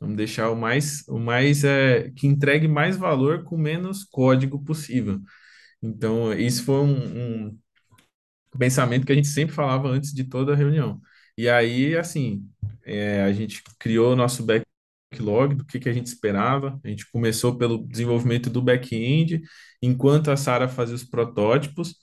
[0.00, 5.20] Vamos deixar o mais, o mais é, que entregue mais valor com menos código possível.
[5.82, 7.58] Então, isso foi um, um
[8.58, 11.00] pensamento que a gente sempre falava antes de toda reunião.
[11.36, 12.44] E aí, assim,
[12.84, 16.80] é, a gente criou o nosso backlog do que, que a gente esperava.
[16.84, 19.40] A gente começou pelo desenvolvimento do back-end,
[19.82, 21.94] enquanto a Sara fazia os protótipos,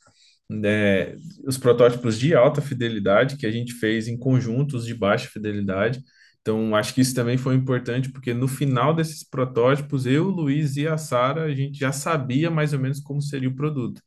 [0.49, 6.01] né, os protótipos de alta fidelidade, que a gente fez em conjuntos de baixa fidelidade.
[6.45, 10.77] Então, acho que isso também foi importante, porque no final desses protótipos, eu, o Luiz
[10.77, 13.99] e a Sara, a gente já sabia mais ou menos como seria o produto.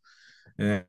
[0.58, 0.86] É,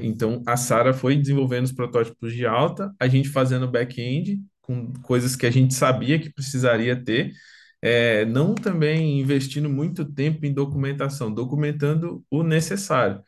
[0.00, 5.36] então, a Sara foi desenvolvendo os protótipos de alta, a gente fazendo back-end, com coisas
[5.36, 7.32] que a gente sabia que precisaria ter,
[7.82, 13.22] é, não também investindo muito tempo em documentação, documentando o necessário.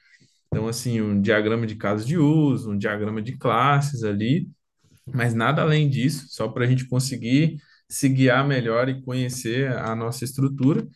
[0.49, 4.49] Então, assim, um diagrama de casos de uso, um diagrama de classes ali,
[5.07, 7.57] mas nada além disso, só para a gente conseguir
[7.89, 10.87] se guiar melhor e conhecer a nossa estrutura.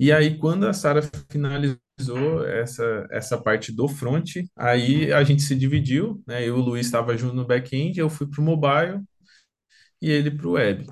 [0.00, 5.54] E aí, quando a Sara finalizou essa, essa parte do front, aí a gente se
[5.56, 6.42] dividiu, né?
[6.42, 9.00] Eu e o Luiz estava junto no back-end, eu fui para o mobile
[10.00, 10.86] e ele para o web.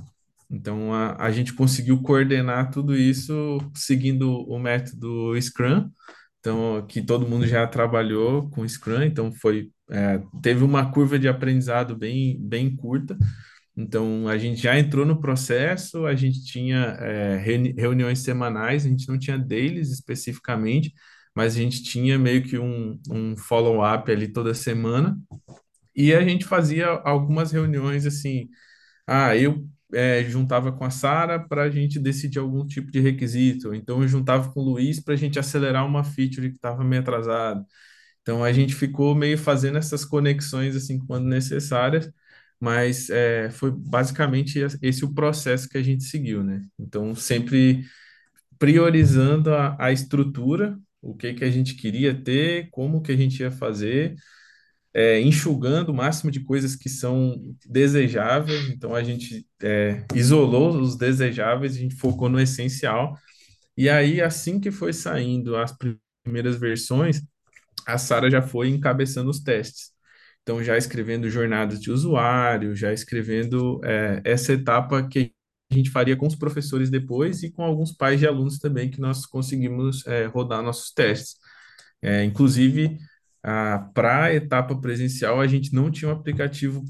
[0.51, 5.91] Então, a, a gente conseguiu coordenar tudo isso seguindo o método Scrum,
[6.41, 11.29] então, que todo mundo já trabalhou com Scrum, então foi, é, teve uma curva de
[11.29, 13.17] aprendizado bem, bem curta,
[13.77, 18.89] então, a gente já entrou no processo, a gente tinha é, reuni- reuniões semanais, a
[18.89, 20.95] gente não tinha dailies especificamente,
[21.35, 25.19] mas a gente tinha meio que um, um follow-up ali toda semana,
[25.95, 28.49] e a gente fazia algumas reuniões assim.
[29.07, 33.75] Ah, eu é, juntava com a Sara para a gente decidir algum tipo de requisito,
[33.75, 37.03] então eu juntava com o Luiz para a gente acelerar uma feature que estava meio
[37.03, 37.65] atrasada.
[38.27, 42.11] Então a gente ficou meio fazendo essas conexões assim quando necessárias
[42.61, 46.63] mas é, foi basicamente esse o processo que a gente seguiu, né?
[46.79, 47.85] Então, sempre
[48.59, 53.41] priorizando a, a estrutura, o que que a gente queria ter, como que a gente
[53.41, 54.17] ia fazer,
[54.95, 58.69] é, enxugando o máximo de coisas que são desejáveis.
[58.71, 63.19] Então, a gente é, isolou os desejáveis, a gente focou no essencial.
[63.77, 65.75] E aí, assim que foi saindo as
[66.25, 67.23] primeiras versões,
[67.87, 69.91] a Sara já foi encabeçando os testes.
[70.43, 75.33] Então, já escrevendo jornadas de usuário, já escrevendo é, essa etapa que
[75.71, 79.01] a gente faria com os professores depois e com alguns pais de alunos também que
[79.01, 81.37] nós conseguimos é, rodar nossos testes.
[82.03, 82.99] É, inclusive,
[83.95, 86.85] para a etapa presencial, a gente não tinha um aplicativo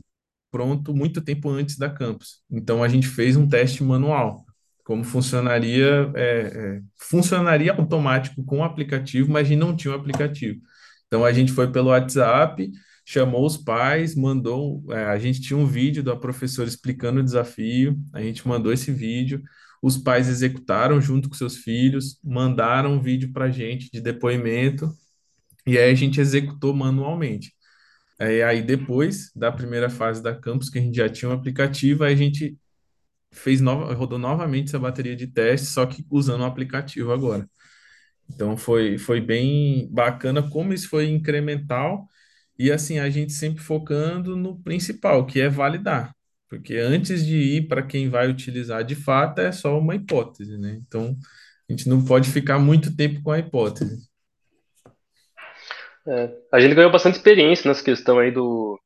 [0.51, 2.43] pronto muito tempo antes da campus.
[2.51, 4.45] Então, a gente fez um teste manual.
[4.85, 9.97] Como funcionaria, é, é, funcionaria automático com o aplicativo, mas a gente não tinha um
[9.97, 10.61] aplicativo.
[11.07, 12.71] Então, a gente foi pelo WhatsApp,
[13.05, 14.85] chamou os pais, mandou.
[14.93, 18.93] É, a gente tinha um vídeo da professora explicando o desafio, a gente mandou esse
[18.93, 19.43] vídeo.
[19.83, 24.91] Os pais executaram junto com seus filhos, mandaram um vídeo para a gente de depoimento,
[25.67, 27.53] e aí a gente executou manualmente.
[28.19, 32.05] Aí, aí depois da primeira fase da campus, que a gente já tinha um aplicativo,
[32.05, 32.59] a gente
[33.33, 37.49] fez nova, rodou novamente essa bateria de testes, só que usando o aplicativo agora.
[38.31, 42.07] Então foi, foi bem bacana como isso foi incremental
[42.59, 46.15] e assim a gente sempre focando no principal, que é validar.
[46.49, 50.79] Porque antes de ir para quem vai utilizar de fato é só uma hipótese, né?
[50.87, 51.17] Então
[51.69, 54.09] a gente não pode ficar muito tempo com a hipótese.
[56.09, 58.81] É, a gente ganhou bastante experiência nessa questão aí do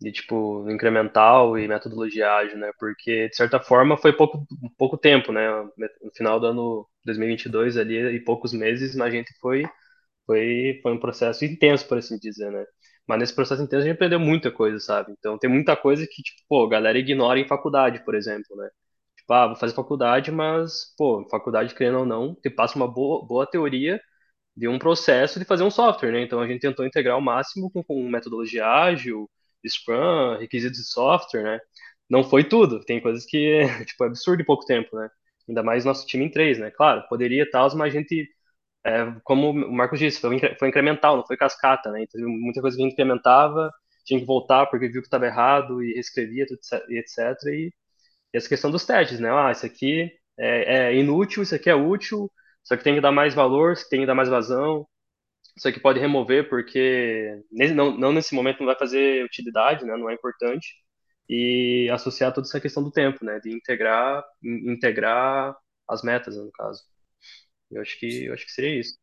[0.00, 2.70] de tipo incremental e metodologia ágil, né?
[2.78, 4.46] Porque de certa forma foi pouco
[4.78, 5.48] pouco tempo, né?
[6.02, 9.64] No final do ano 2022 ali e poucos meses, mas a gente foi
[10.26, 12.64] foi foi um processo intenso, por assim dizer, né?
[13.06, 15.12] Mas nesse processo intenso a gente aprendeu muita coisa, sabe?
[15.18, 18.68] Então tem muita coisa que tipo, pô, a galera ignora em faculdade, por exemplo, né?
[19.16, 23.26] Tipo, ah, vou fazer faculdade, mas pô, faculdade querendo ou não, te passa uma boa
[23.26, 24.00] boa teoria
[24.56, 26.22] de um processo de fazer um software, né?
[26.22, 29.30] Então a gente tentou integrar ao máximo com, com metodologia ágil,
[29.66, 31.60] Scrum, requisitos de software, né?
[32.08, 35.08] Não foi tudo, tem coisas que tipo, é absurdo em pouco tempo, né?
[35.48, 36.70] Ainda mais nosso time em três, né?
[36.70, 38.28] Claro, poderia tal, mas a gente,
[38.84, 42.02] é, como o Marcos disse, foi, foi incremental, não foi cascata, né?
[42.04, 43.70] Então, muita coisa que a gente implementava,
[44.04, 47.52] tinha que voltar porque viu que estava errado e reescrevia, tudo, e etc.
[47.54, 47.68] E,
[48.34, 49.30] e essa questão dos testes, né?
[49.32, 52.30] Ah, isso aqui é, é inútil, isso aqui é útil,
[52.64, 54.86] só que tem que dar mais valor, tem que dar mais vazão.
[55.56, 57.40] Isso aqui pode remover porque
[57.74, 59.96] não, não nesse momento não vai fazer utilidade, né?
[59.96, 60.74] Não é importante.
[61.28, 63.40] E associar toda essa questão do tempo, né?
[63.40, 65.56] De integrar, integrar
[65.88, 66.82] as metas, né, no caso.
[67.70, 68.98] Eu acho que, eu acho que seria isso.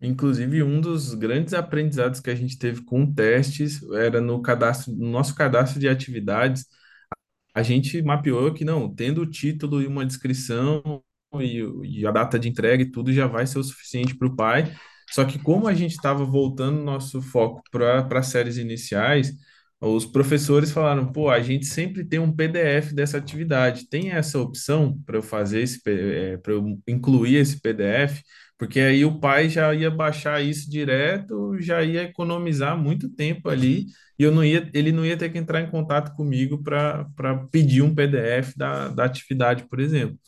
[0.00, 5.10] Inclusive, um dos grandes aprendizados que a gente teve com testes era no cadastro, no
[5.10, 6.66] nosso cadastro de atividades,
[7.54, 11.02] a gente mapeou que não, tendo o título e uma descrição
[11.40, 11.60] e,
[12.00, 14.72] e a data de entrega e tudo já vai ser o suficiente para o pai.
[15.10, 19.32] Só que como a gente estava voltando nosso foco para as séries iniciais,
[19.80, 23.88] os professores falaram, pô, a gente sempre tem um PDF dessa atividade.
[23.88, 28.22] Tem essa opção para eu fazer esse, é, para eu incluir esse PDF?
[28.58, 33.86] Porque aí o pai já ia baixar isso direto, já ia economizar muito tempo ali,
[34.18, 37.06] e eu não ia, ele não ia ter que entrar em contato comigo para
[37.52, 40.18] pedir um PDF da, da atividade, por exemplo.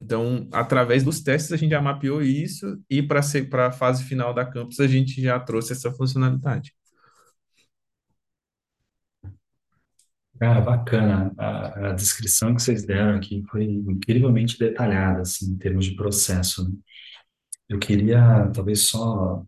[0.00, 3.20] Então, através dos testes, a gente já mapeou isso e para
[3.66, 6.72] a fase final da campus, a gente já trouxe essa funcionalidade.
[10.38, 11.34] Cara, bacana.
[11.36, 16.68] A, a descrição que vocês deram aqui foi incrivelmente detalhada, assim, em termos de processo,
[16.68, 16.76] né?
[17.68, 19.44] Eu queria, talvez, só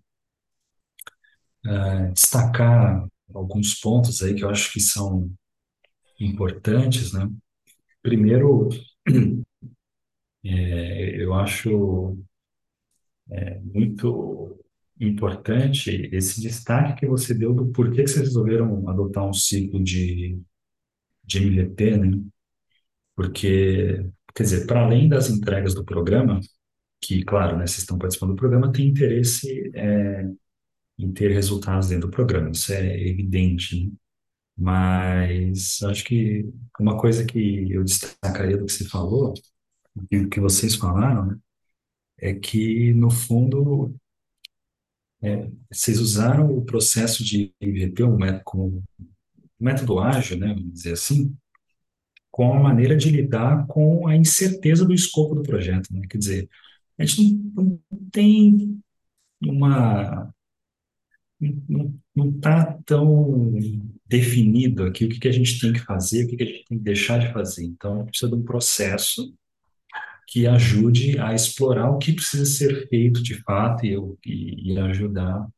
[1.66, 5.32] uh, destacar alguns pontos aí que eu acho que são
[6.18, 7.30] importantes, né?
[8.02, 8.68] Primeiro,
[10.44, 12.18] é, eu acho
[13.30, 14.58] é, muito
[14.98, 20.38] importante esse destaque que você deu do porquê que vocês resolveram adotar um ciclo de,
[21.30, 22.20] de MVP, né?
[23.16, 24.04] Porque,
[24.34, 26.40] quer dizer, para além das entregas do programa,
[27.00, 30.24] que, claro, né, vocês estão participando do programa, tem interesse é,
[30.98, 33.92] em ter resultados dentro do programa, isso é evidente, né?
[34.56, 36.46] Mas acho que
[36.78, 39.32] uma coisa que eu destacaria do que você falou
[40.10, 41.38] e o que vocês falaram, né,
[42.18, 43.94] é que, no fundo,
[45.22, 48.84] é, vocês usaram o processo de MVP um método, como
[49.60, 51.36] método ágil, né, vamos dizer assim,
[52.30, 55.92] com a maneira de lidar com a incerteza do escopo do projeto.
[55.92, 56.06] Né?
[56.08, 56.48] Quer dizer,
[56.98, 58.80] a gente não, não tem
[59.42, 60.32] uma
[62.14, 63.50] não está tão
[64.06, 66.64] definido aqui o que que a gente tem que fazer, o que que a gente
[66.66, 67.64] tem que deixar de fazer.
[67.64, 69.34] Então, precisa de um processo
[70.26, 75.48] que ajude a explorar o que precisa ser feito de fato e, e, e ajudar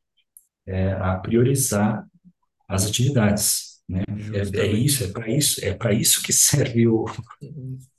[0.66, 2.07] é, a priorizar
[2.68, 4.03] as atividades, né?
[4.33, 7.05] É, é isso, é para isso, é para isso que serve o,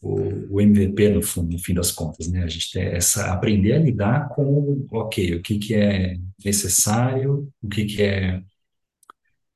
[0.01, 2.43] o, o MVP no, fundo, no fim das contas, né?
[2.43, 7.69] A gente tem essa aprender a lidar com, ok, o que que é necessário, o
[7.69, 8.41] que que é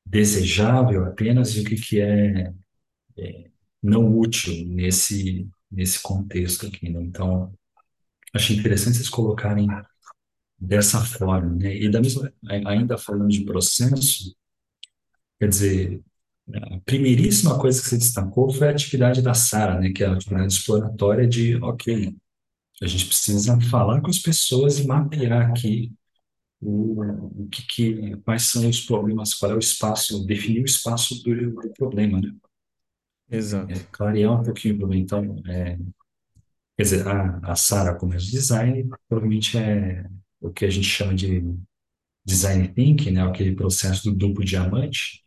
[0.05, 2.53] desejável apenas e o que que é
[3.81, 7.01] não útil nesse nesse contexto aqui, né?
[7.01, 7.53] Então,
[8.33, 9.67] achei interessante vocês colocarem
[10.57, 11.75] dessa forma, né?
[11.75, 12.31] E da mesma,
[12.65, 14.35] ainda falando de processo,
[15.39, 16.01] quer dizer,
[16.53, 19.91] a primeiríssima coisa que você destacou foi a atividade da Sara, né?
[19.91, 22.15] Que é a atividade exploratória de, ok,
[22.81, 25.91] a gente precisa falar com as pessoas e mapear aqui
[26.61, 27.01] o,
[27.43, 31.51] o que, que, quais são os problemas, qual é o espaço, definir o espaço do,
[31.51, 32.31] do problema, né?
[33.29, 33.87] É, Exato.
[33.91, 35.03] clarear um pouquinho o problema.
[35.03, 35.77] Então, é,
[36.77, 40.05] quer dizer, a, a Sara como design, provavelmente é
[40.39, 41.43] o que a gente chama de
[42.25, 43.21] design thinking, né?
[43.21, 45.23] Aquele processo do duplo diamante,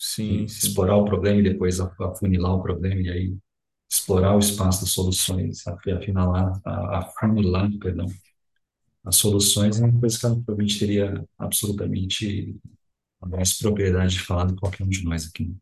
[0.00, 0.80] Sim, sim.
[0.80, 3.36] explorar o problema e depois afunilar o problema e aí
[3.90, 8.06] explorar o espaço das soluções, afunilar, afunilar, perdão,
[9.04, 12.56] as soluções é uma coisa que ela provavelmente teria absolutamente
[13.20, 15.54] mais propriedade de falar do que qualquer um de nós aqui.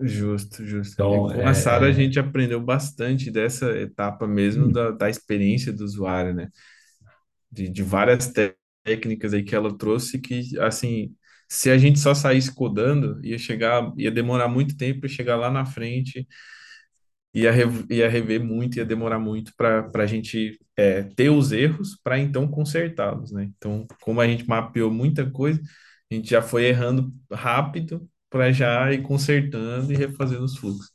[0.00, 1.04] Justo, justo.
[1.08, 4.72] E Então, com a Sara a é, é, gente aprendeu bastante dessa etapa mesmo hum,
[4.72, 6.48] da, da experiência do usuário, né?
[7.50, 11.14] De, de várias té- técnicas aí que ela trouxe que, assim,
[11.52, 15.50] se a gente só saísse codando, ia chegar, ia demorar muito tempo e chegar lá
[15.50, 16.26] na frente,
[17.34, 21.52] ia, rev- ia rever muito, ia demorar muito para para a gente é, ter os
[21.52, 23.44] erros para então consertá-los, né?
[23.56, 25.60] Então, como a gente mapeou muita coisa,
[26.10, 30.90] a gente já foi errando rápido para já ir consertando e refazendo os fluxos.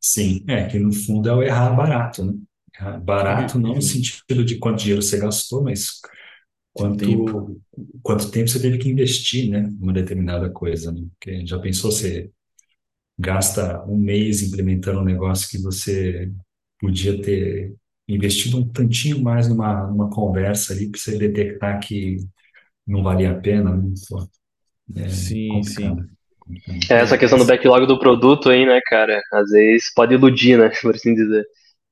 [0.00, 2.32] sim, é que no fundo é o errar barato, né?
[2.74, 6.00] Errar Barato não no sentido de quanto dinheiro você gastou, mas
[6.78, 7.24] De tempo.
[7.24, 7.60] quanto,
[8.02, 11.02] quanto tempo você teve que investir, né, numa determinada coisa, né?
[11.18, 12.30] Porque já pensou, você
[13.18, 16.30] gasta um mês implementando um negócio que você
[16.78, 17.74] podia ter
[18.08, 22.18] investido um tantinho mais numa, numa conversa ali para você detectar que
[22.86, 23.92] não valia a pena, né?
[24.08, 24.26] Pô,
[24.96, 25.88] é Sim, sim.
[25.88, 26.08] complicado.
[26.40, 26.92] complicado.
[26.92, 29.20] É, essa questão do backlog do produto aí, né, cara?
[29.32, 30.70] Às vezes pode iludir, né?
[30.80, 31.44] Por assim dizer.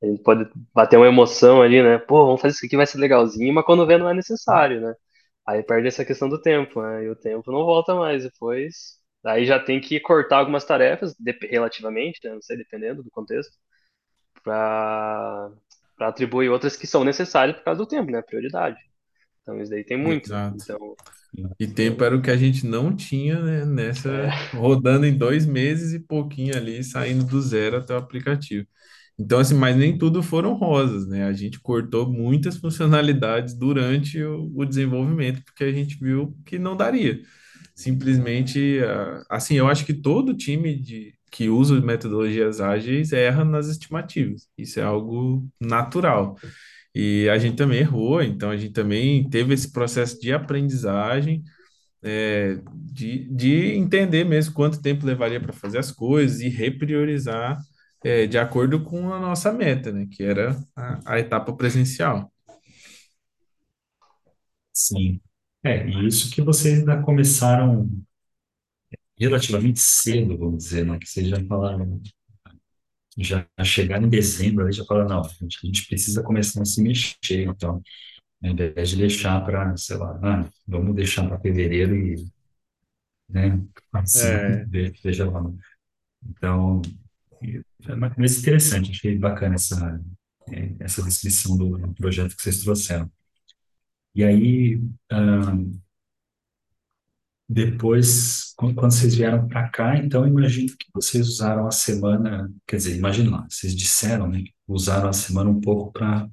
[0.07, 1.99] A gente pode bater uma emoção ali, né?
[1.99, 4.95] Pô, vamos fazer isso aqui, vai ser legalzinho, mas quando vê não é necessário, né?
[5.47, 7.05] Aí perde essa questão do tempo, né?
[7.05, 9.01] E o tempo não volta mais depois.
[9.25, 11.15] Aí já tem que cortar algumas tarefas,
[11.51, 12.35] relativamente, né?
[12.35, 13.53] Não sei, dependendo do contexto,
[14.43, 15.51] para
[16.01, 18.23] atribuir outras que são necessárias por causa do tempo, né?
[18.23, 18.79] Prioridade.
[19.43, 20.31] Então isso daí tem muito.
[20.31, 20.57] exato.
[20.57, 20.97] Então,
[21.59, 25.47] E tempo era o que a gente não tinha, né, é, nessa rodando em dois
[25.47, 28.67] meses e pouquinho ali, saindo do zero até o aplicativo.
[29.19, 31.25] Então, assim, mas nem tudo foram rosas, né?
[31.25, 36.77] A gente cortou muitas funcionalidades durante o, o desenvolvimento, porque a gente viu que não
[36.77, 37.21] daria.
[37.75, 43.69] Simplesmente, ah, assim, eu acho que todo time de, que usa metodologias ágeis erra nas
[43.69, 44.49] estimativas.
[44.57, 46.37] Isso é algo natural.
[46.95, 51.43] E a gente também errou, então a gente também teve esse processo de aprendizagem,
[52.03, 57.59] é, de, de entender mesmo quanto tempo levaria para fazer as coisas e repriorizar,
[58.05, 60.07] é, de acordo com a nossa meta, né?
[60.11, 62.33] Que era a, a etapa presencial.
[64.73, 65.21] Sim.
[65.65, 67.89] É, e isso que vocês ainda começaram
[69.19, 70.99] relativamente cedo, vamos dizer, né?
[70.99, 72.01] Que vocês já falaram,
[73.19, 76.65] já chegaram em dezembro, aí já falaram, não, a gente, a gente precisa começar a
[76.65, 77.83] se mexer, então,
[78.45, 82.17] ao invés de deixar para, sei lá, ah, vamos deixar para fevereiro e,
[83.29, 83.61] né,
[83.93, 85.43] assim, É, ve- veja lá.
[86.25, 86.83] Então,
[87.55, 90.01] é coisa interessante, achei bacana essa,
[90.51, 93.11] é, essa descrição do projeto que vocês trouxeram.
[94.15, 94.81] E aí,
[97.49, 102.77] depois, quan- quando vocês vieram para cá, então imagino que vocês usaram a semana, quer
[102.77, 106.29] dizer, imagina lá, vocês disseram, né, usaram a semana um pouco para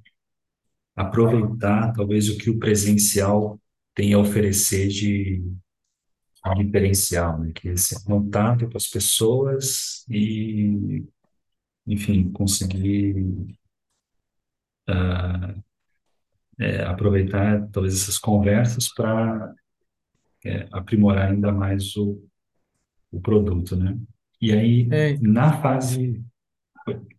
[0.95, 3.59] aproveitar talvez o que o presencial
[3.95, 5.43] tem a oferecer de
[6.58, 11.04] diferencial, né, que é esse contato com as pessoas e,
[11.88, 13.56] enfim, conseguir
[16.60, 19.54] é, aproveitar talvez essas conversas para
[20.72, 22.22] aprimorar ainda mais o,
[23.12, 23.98] o produto, né?
[24.41, 26.22] E aí, é, na fase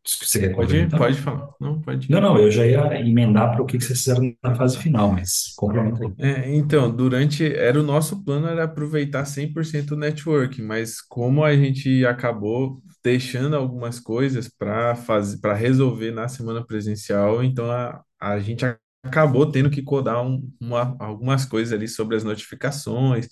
[0.07, 1.49] Você quer Pode, pode falar.
[1.61, 2.11] Não, pode.
[2.11, 5.53] Não, não, eu já ia emendar para o que vocês fizeram na fase final, mas
[5.57, 6.13] complementa aí.
[6.19, 11.57] É, então, durante, era o nosso plano era aproveitar 100% o network, mas como a
[11.57, 18.39] gente acabou deixando algumas coisas para fazer, para resolver na semana presencial, então a, a
[18.39, 18.65] gente
[19.03, 23.29] acabou tendo que codar um- uma- algumas coisas ali sobre as notificações,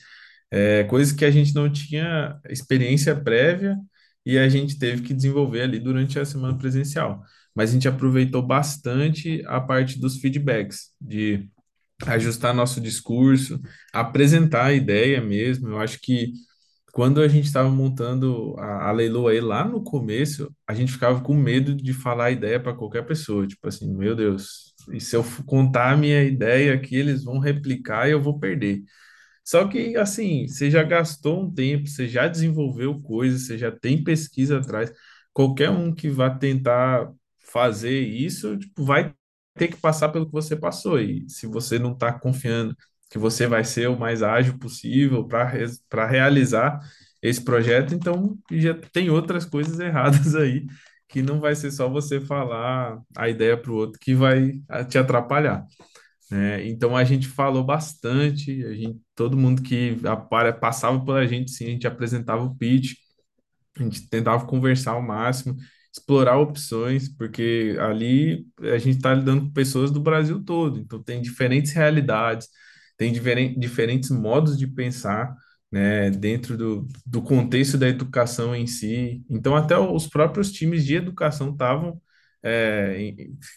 [0.50, 3.76] é, coisas que a gente não tinha experiência prévia
[4.24, 7.22] e a gente teve que desenvolver ali durante a semana presencial.
[7.54, 11.48] Mas a gente aproveitou bastante a parte dos feedbacks, de
[12.06, 13.60] ajustar nosso discurso,
[13.92, 15.68] apresentar a ideia mesmo.
[15.68, 16.32] Eu acho que
[16.92, 21.34] quando a gente estava montando a, a aí lá no começo, a gente ficava com
[21.34, 23.46] medo de falar a ideia para qualquer pessoa.
[23.46, 28.08] Tipo assim, meu Deus, e se eu contar a minha ideia aqui, eles vão replicar
[28.08, 28.82] e eu vou perder.
[29.44, 34.02] Só que, assim, você já gastou um tempo, você já desenvolveu coisas, você já tem
[34.02, 34.92] pesquisa atrás.
[35.32, 39.14] Qualquer um que vá tentar fazer isso, tipo, vai
[39.56, 41.00] ter que passar pelo que você passou.
[41.00, 42.76] E se você não está confiando
[43.10, 46.78] que você vai ser o mais ágil possível para realizar
[47.20, 50.64] esse projeto, então já tem outras coisas erradas aí,
[51.08, 54.52] que não vai ser só você falar a ideia para o outro que vai
[54.88, 55.64] te atrapalhar
[56.32, 56.66] né?
[56.68, 59.96] Então a gente falou bastante, a gente, todo mundo que
[60.60, 62.94] passava pela gente, sim, a gente apresentava o pitch,
[63.78, 65.56] a gente tentava conversar ao máximo,
[65.92, 71.20] explorar opções, porque ali a gente está lidando com pessoas do Brasil todo, então tem
[71.22, 72.48] diferentes realidades,
[72.96, 75.34] tem diferen- diferentes modos de pensar,
[75.70, 79.24] né, dentro do, do contexto da educação em si.
[79.30, 82.00] Então, até os próprios times de educação estavam
[82.44, 83.14] é,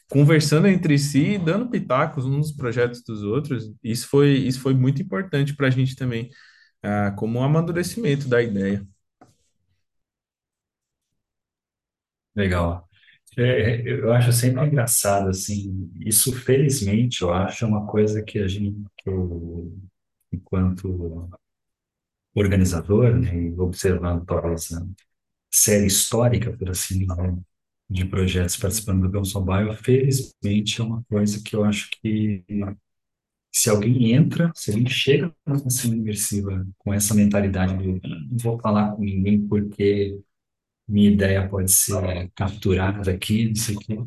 [0.09, 3.71] conversando entre si, e dando pitacos uns nos projetos dos outros.
[3.83, 6.29] Isso foi, isso foi muito importante para a gente também,
[6.83, 8.85] ah, como um amadurecimento da ideia.
[12.35, 12.87] Legal.
[13.37, 18.39] É, é, eu acho sempre engraçado, assim, isso felizmente eu acho é uma coisa que
[18.39, 19.73] a gente, que eu,
[20.31, 21.29] enquanto
[22.35, 24.85] organizador, né, observando talvez a
[25.53, 27.35] série histórica, por assim dizer,
[27.89, 32.43] de projetos participando do Campus Mobile, felizmente é uma coisa que eu acho que
[33.51, 38.59] se alguém entra, se alguém chega na ensino imersiva com essa mentalidade de não vou
[38.59, 40.19] falar com ninguém porque
[40.87, 43.97] minha ideia pode ser capturada aqui, não sei o quê.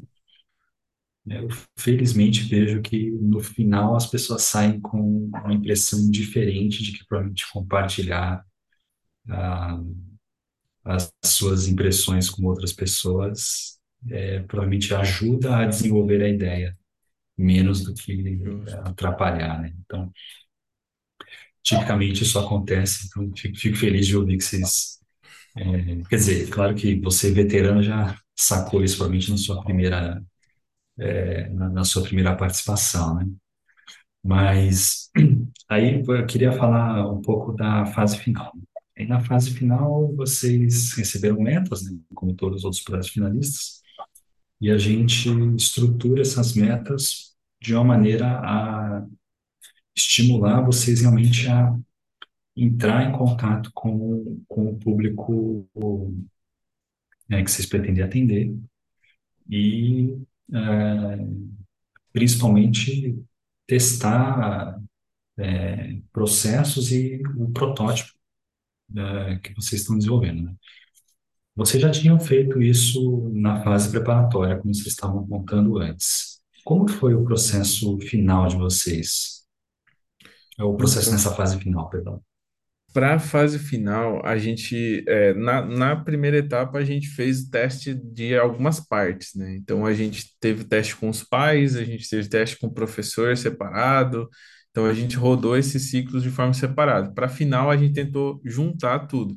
[1.27, 7.07] Eu felizmente vejo que no final as pessoas saem com uma impressão diferente de que
[7.07, 8.45] provavelmente compartilhar
[9.29, 9.81] ah,
[10.89, 13.79] as suas impressões com outras pessoas
[14.11, 16.77] é, provavelmente ajuda a desenvolver a ideia,
[17.39, 18.41] menos do que
[18.85, 19.75] atrapalhar, né?
[19.87, 20.13] Então,
[21.63, 24.99] tipicamente isso acontece, então fico, fico feliz de ouvir que vocês
[25.57, 25.63] É,
[26.11, 30.23] quer dizer, claro que você veterano já sacou isso provavelmente na sua primeira,
[30.99, 33.27] é, na, na sua primeira participação, né?
[34.25, 35.11] Mas
[35.69, 38.53] aí eu queria falar um pouco da fase final.
[38.99, 43.81] E na fase final vocês receberam metas, né, como todos os outros projetos finalistas,
[44.61, 49.07] e a gente estrutura essas metas de uma maneira a
[49.97, 51.79] estimular vocês realmente a
[52.57, 55.65] entrar em contato com, com o público
[57.29, 58.53] né, que vocês pretendem atender.
[59.49, 60.19] E
[60.53, 61.27] é,
[62.13, 63.17] principalmente
[63.67, 64.81] testar
[65.37, 68.18] é, processos e o protótipo
[69.43, 70.55] que vocês estão desenvolvendo, né?
[71.55, 76.41] Vocês já tinham feito isso na fase preparatória, como vocês estavam contando antes.
[76.65, 79.45] Como foi o processo final de vocês?
[80.59, 82.23] É O processo nessa fase final, perdão.
[82.93, 87.51] para a fase final, a gente, é, na, na primeira etapa, a gente fez o
[87.51, 89.55] teste de algumas partes, né?
[89.57, 93.37] Então, a gente teve teste com os pais, a gente teve teste com o professor
[93.37, 94.29] separado,
[94.79, 97.11] então a gente rodou esses ciclos de forma separada.
[97.13, 99.37] Para final, a gente tentou juntar tudo.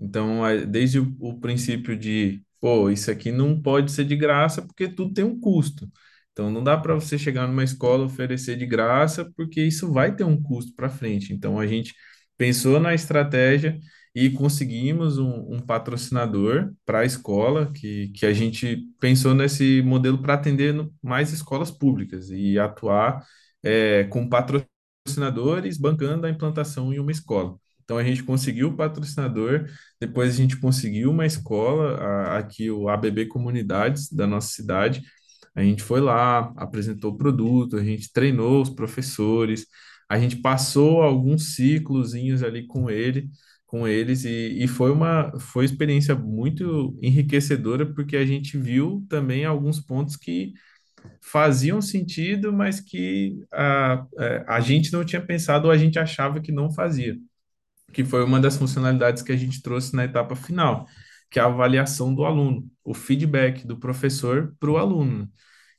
[0.00, 5.14] Então, desde o, princípio de, pô, isso aqui não pode ser de graça porque tudo
[5.14, 5.88] tem um custo.
[6.32, 10.24] Então, não dá para você chegar numa escola oferecer de graça porque isso vai ter
[10.24, 11.32] um custo para frente.
[11.32, 11.94] Então, a gente
[12.36, 13.78] pensou na estratégia
[14.12, 20.18] e conseguimos um, um patrocinador para a escola, que, que a gente pensou nesse modelo
[20.20, 23.24] para atender mais escolas públicas e atuar
[23.64, 27.56] é, com patrocinadores bancando a implantação em uma escola.
[27.84, 29.66] Então, a gente conseguiu o patrocinador
[30.00, 35.02] depois a gente conseguiu uma escola, a- aqui o ABB Comunidades da nossa cidade.
[35.54, 39.66] A gente foi lá, apresentou o produto, a gente treinou os professores,
[40.08, 43.30] a gente passou alguns ciclozinhos ali com ele,
[43.66, 49.44] com eles e, e foi uma foi experiência muito enriquecedora porque a gente viu também
[49.44, 50.52] alguns pontos que
[51.22, 56.40] faziam sentido, mas que a, é, a gente não tinha pensado ou a gente achava
[56.40, 57.16] que não fazia,
[57.92, 60.86] que foi uma das funcionalidades que a gente trouxe na etapa final,
[61.30, 65.30] que é a avaliação do aluno, o feedback do professor para o aluno,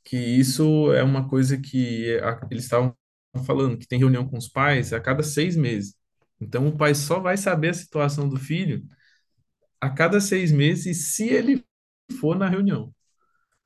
[0.04, 2.96] que isso é uma coisa que a- eles estavam
[3.46, 5.94] falando, que tem reunião com os pais a cada seis meses.
[6.40, 8.84] Então, o pai só vai saber a situação do filho
[9.80, 11.64] a cada seis meses se ele
[12.20, 12.94] for na reunião.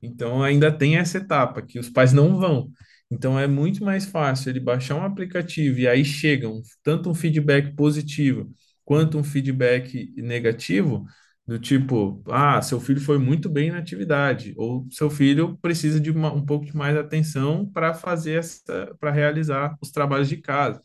[0.01, 2.71] Então ainda tem essa etapa que os pais não vão.
[3.09, 7.75] Então é muito mais fácil ele baixar um aplicativo e aí chegam tanto um feedback
[7.75, 8.49] positivo
[8.85, 11.05] quanto um feedback negativo,
[11.45, 16.09] do tipo, ah, seu filho foi muito bem na atividade, ou seu filho precisa de
[16.11, 20.81] uma- um pouco de mais atenção para fazer essa, para realizar os trabalhos de casa.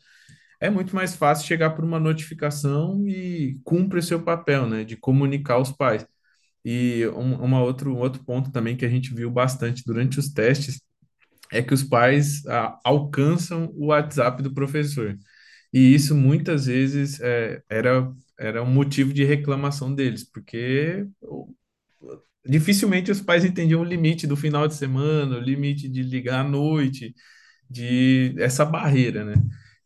[0.59, 4.97] É muito mais fácil chegar por uma notificação e cumpre o seu papel, né, de
[4.97, 6.05] comunicar aos pais.
[6.69, 10.27] E um, uma outro, um outro ponto também que a gente viu bastante durante os
[10.33, 10.81] testes
[11.51, 15.17] é que os pais ah, alcançam o WhatsApp do professor.
[15.73, 21.07] E isso muitas vezes é, era, era um motivo de reclamação deles, porque
[22.45, 26.49] dificilmente os pais entendiam o limite do final de semana, o limite de ligar à
[26.49, 27.15] noite,
[27.69, 29.35] de essa barreira, né?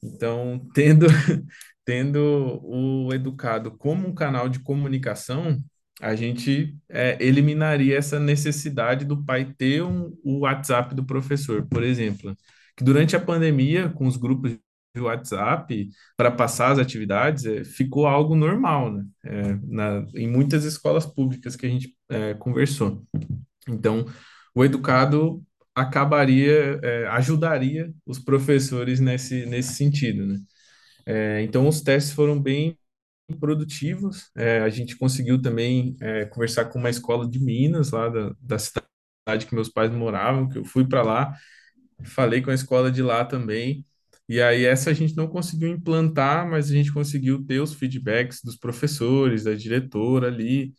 [0.04, 1.08] Então, tendo,
[1.86, 5.64] tendo o educado como um canal de comunicação,
[6.02, 11.84] a gente é, eliminaria essa necessidade do pai ter um, o WhatsApp do professor, por
[11.84, 12.36] exemplo,
[12.76, 14.58] que durante a pandemia, com os grupos
[14.96, 19.06] de WhatsApp para passar as atividades, é, ficou algo normal, né?
[19.24, 23.06] É, na, em muitas escolas públicas que a gente é, conversou.
[23.70, 24.06] Então,
[24.56, 25.42] o educado
[25.76, 30.40] acabaria, é, ajudaria os professores nesse, nesse sentido, né?
[31.06, 32.78] É, então, os testes foram bem
[33.38, 34.30] produtivos.
[34.36, 38.60] É, a gente conseguiu também é, conversar com uma escola de Minas, lá da, da
[38.60, 41.34] cidade que meus pais moravam, que eu fui para lá,
[42.06, 43.86] falei com a escola de lá também.
[44.28, 48.42] E aí, essa a gente não conseguiu implantar, mas a gente conseguiu ter os feedbacks
[48.44, 50.74] dos professores, da diretora ali.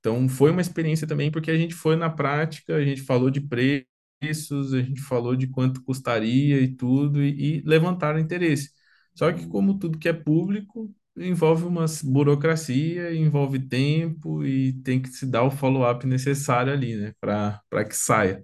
[0.00, 3.40] Então, foi uma experiência também, porque a gente foi na prática, a gente falou de
[3.40, 8.70] preços, a gente falou de quanto custaria e tudo, e, e levantaram interesse.
[9.14, 15.08] Só que, como tudo que é público, envolve uma burocracia, envolve tempo e tem que
[15.10, 18.42] se dar o follow-up necessário ali, né, para para que saia.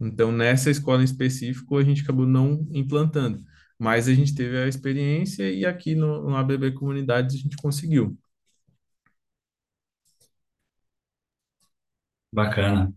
[0.00, 3.42] Então, nessa escola em específico, a gente acabou não implantando,
[3.78, 8.18] mas a gente teve a experiência e aqui no, no ABB Comunidades a gente conseguiu.
[12.32, 12.92] Bacana,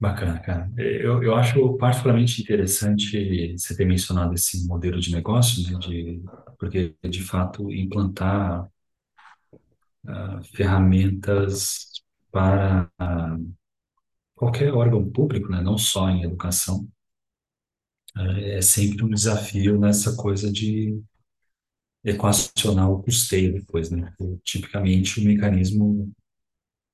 [0.00, 0.70] bacana, cara.
[0.76, 6.22] Eu, eu acho particularmente interessante você ter mencionado esse modelo de negócio, né, de,
[6.58, 8.68] porque, de fato, implantar
[10.06, 11.90] ah, ferramentas
[12.30, 13.36] para ah,
[14.34, 16.88] qualquer órgão público, né, não só em educação,
[18.16, 21.00] é sempre um desafio nessa coisa de
[22.04, 24.12] equacionar o custeio depois, né?
[24.16, 26.12] Porque, tipicamente, o mecanismo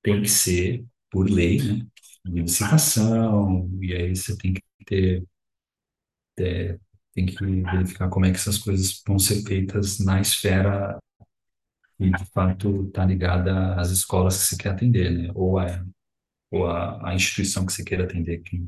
[0.03, 1.87] tem que ser, por lei, né?
[2.25, 5.25] licitação, e aí você tem que ter,
[6.39, 6.79] é,
[7.15, 10.99] tem que verificar como é que essas coisas vão ser feitas na esfera
[11.97, 15.31] que, de fato, está ligada às escolas que você quer atender, né?
[15.35, 15.85] Ou a,
[16.51, 18.59] ou a, a instituição que você queira atender, que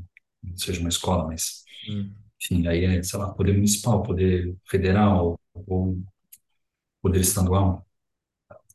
[0.42, 5.38] não seja uma escola, mas, Hum, enfim, aí é, sei lá, poder municipal, poder federal,
[5.54, 5.98] ou
[7.02, 7.84] poder estadual.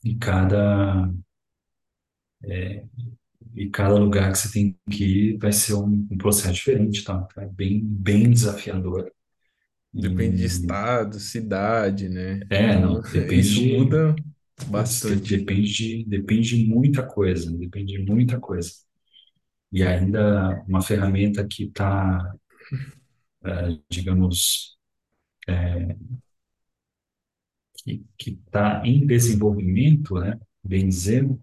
[0.03, 1.09] E cada,
[3.55, 7.27] e cada lugar que você tem que ir vai ser um, um processo diferente, tá?
[7.37, 9.11] É bem, bem desafiador.
[9.93, 12.39] Depende de estado, cidade, né?
[12.49, 14.15] é, Então, não, depende isso muda
[14.67, 15.37] bastante.
[15.37, 18.71] depende de, depende de muita coisa, depende de muita coisa.
[19.71, 22.33] E ainda uma ferramenta que está,
[23.89, 24.77] digamos,
[27.77, 30.39] que que está em desenvolvimento, né?
[30.63, 31.39] Bem dizendo,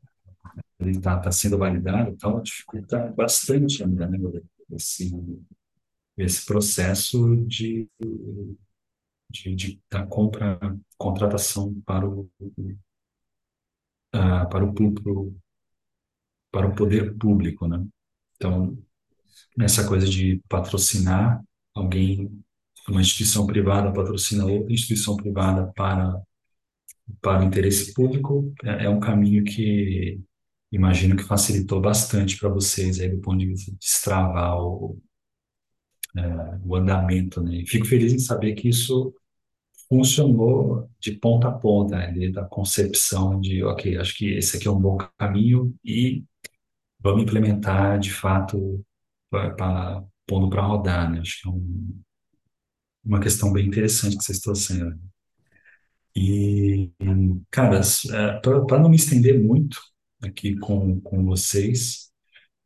[0.80, 4.18] ele está tá sendo validado, então dificulta bastante ainda, né?
[4.72, 5.11] Esse,
[6.22, 7.88] esse processo de,
[9.30, 10.58] de, de da compra,
[10.98, 12.30] contratação para o,
[14.12, 15.34] ah, para o, pro-
[16.50, 17.84] para o poder público, né?
[18.36, 18.76] Então,
[19.60, 21.42] essa coisa de patrocinar
[21.74, 22.30] alguém,
[22.88, 26.20] uma instituição privada patrocina outra instituição privada para,
[27.20, 30.20] para o interesse público, é, é um caminho que
[30.72, 34.98] imagino que facilitou bastante para vocês aí do ponto de vista de destravar o,
[36.64, 37.56] o andamento, né?
[37.56, 39.14] E fico feliz em saber que isso
[39.88, 42.12] funcionou de ponta a ponta, né?
[42.12, 46.24] Desde a concepção de, ok, acho que esse aqui é um bom caminho e
[47.00, 48.84] vamos implementar de fato
[50.26, 51.20] pondo para rodar, né?
[51.20, 52.00] Acho que é um,
[53.04, 54.98] uma questão bem interessante que vocês trouxeram.
[56.14, 56.90] E,
[57.50, 57.80] cara,
[58.66, 59.80] para não me estender muito
[60.22, 62.09] aqui com, com vocês,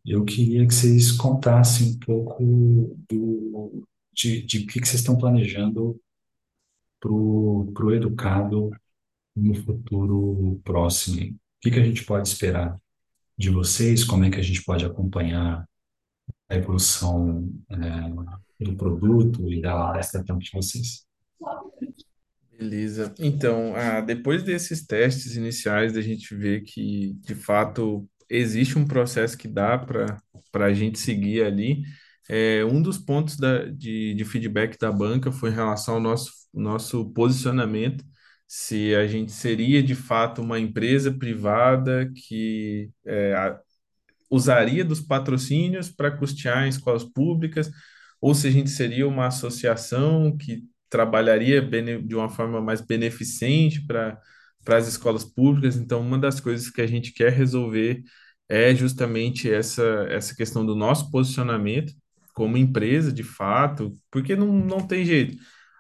[0.04, 2.44] eu queria que vocês contassem um pouco
[3.08, 5.98] do, de, de que, que vocês estão planejando
[7.00, 8.70] para o educado
[9.34, 11.32] no futuro próximo.
[11.32, 12.78] O que, que a gente pode esperar
[13.36, 14.04] de vocês?
[14.04, 15.66] Como é que a gente pode acompanhar
[16.48, 21.06] a evolução é, do produto e da, da estratégia de vocês?
[22.56, 23.12] Beleza.
[23.18, 29.36] Então, ah, depois desses testes iniciais, da gente ver que, de fato, existe um processo
[29.38, 31.82] que dá para a gente seguir ali,
[32.28, 36.32] é, um dos pontos da, de, de feedback da banca foi em relação ao nosso,
[36.52, 38.04] nosso posicionamento,
[38.46, 43.60] se a gente seria, de fato, uma empresa privada que é, a-
[44.30, 47.70] usaria dos patrocínios para custear escolas públicas,
[48.20, 51.60] ou se a gente seria uma associação que trabalharia
[52.02, 54.18] de uma forma mais beneficente para
[54.64, 55.76] para as escolas públicas.
[55.76, 58.02] Então, uma das coisas que a gente quer resolver
[58.48, 61.92] é justamente essa, essa questão do nosso posicionamento
[62.34, 65.36] como empresa, de fato, porque não, não tem jeito.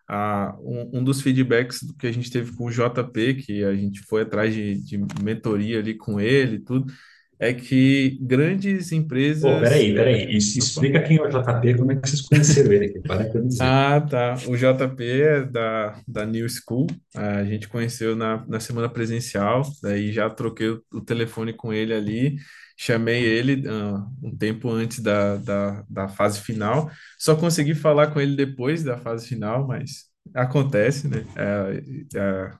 [0.08, 4.00] Ah, um, um dos feedbacks que a gente teve com o JP, que a gente
[4.02, 6.92] foi atrás de, de mentoria ali com ele e tudo,
[7.38, 9.60] é que grandes Pô, empresas.
[9.60, 10.36] peraí, é, peraí.
[10.36, 13.00] Isso, explica quem é o JP, como é que vocês conheceram ele aqui?
[13.00, 13.62] Para que eu dizer.
[13.62, 14.34] Ah, tá.
[14.46, 16.86] O JP é da, da New School.
[17.14, 21.92] A gente conheceu na, na semana presencial, daí já troquei o, o telefone com ele
[21.92, 22.36] ali,
[22.76, 26.90] chamei ele ah, um tempo antes da, da, da fase final.
[27.18, 30.04] Só consegui falar com ele depois da fase final, mas
[30.34, 31.24] acontece, né?
[31.36, 31.82] É,
[32.16, 32.50] é,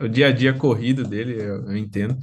[0.00, 2.18] o dia a dia corrido dele, eu, eu entendo.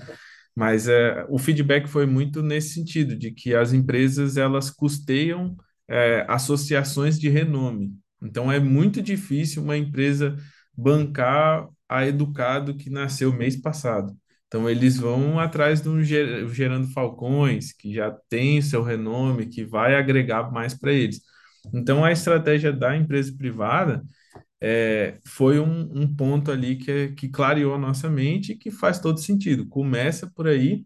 [0.59, 5.55] Mas é, o feedback foi muito nesse sentido, de que as empresas elas custeiam
[5.87, 7.93] é, associações de renome.
[8.21, 10.35] Então é muito difícil uma empresa
[10.77, 14.13] bancar a Educado que nasceu mês passado.
[14.47, 20.51] Então eles vão atrás Ger- Gerando Falcões, que já tem seu renome, que vai agregar
[20.51, 21.21] mais para eles.
[21.73, 24.03] Então a estratégia da empresa privada
[24.61, 28.99] é, foi um, um ponto ali que, que clareou a nossa mente e que faz
[28.99, 29.67] todo sentido.
[29.67, 30.85] Começa por aí,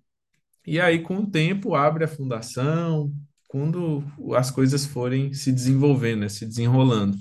[0.66, 3.14] e aí, com o tempo, abre a fundação,
[3.50, 4.04] quando
[4.36, 7.18] as coisas forem se desenvolvendo, né, se desenrolando.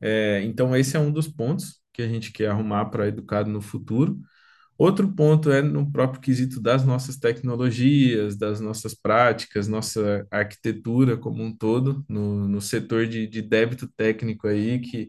[0.00, 3.60] É, então, esse é um dos pontos que a gente quer arrumar para Educado no
[3.60, 4.18] futuro.
[4.78, 11.42] Outro ponto é no próprio quesito das nossas tecnologias, das nossas práticas, nossa arquitetura como
[11.44, 15.08] um todo, no, no setor de, de débito técnico aí, que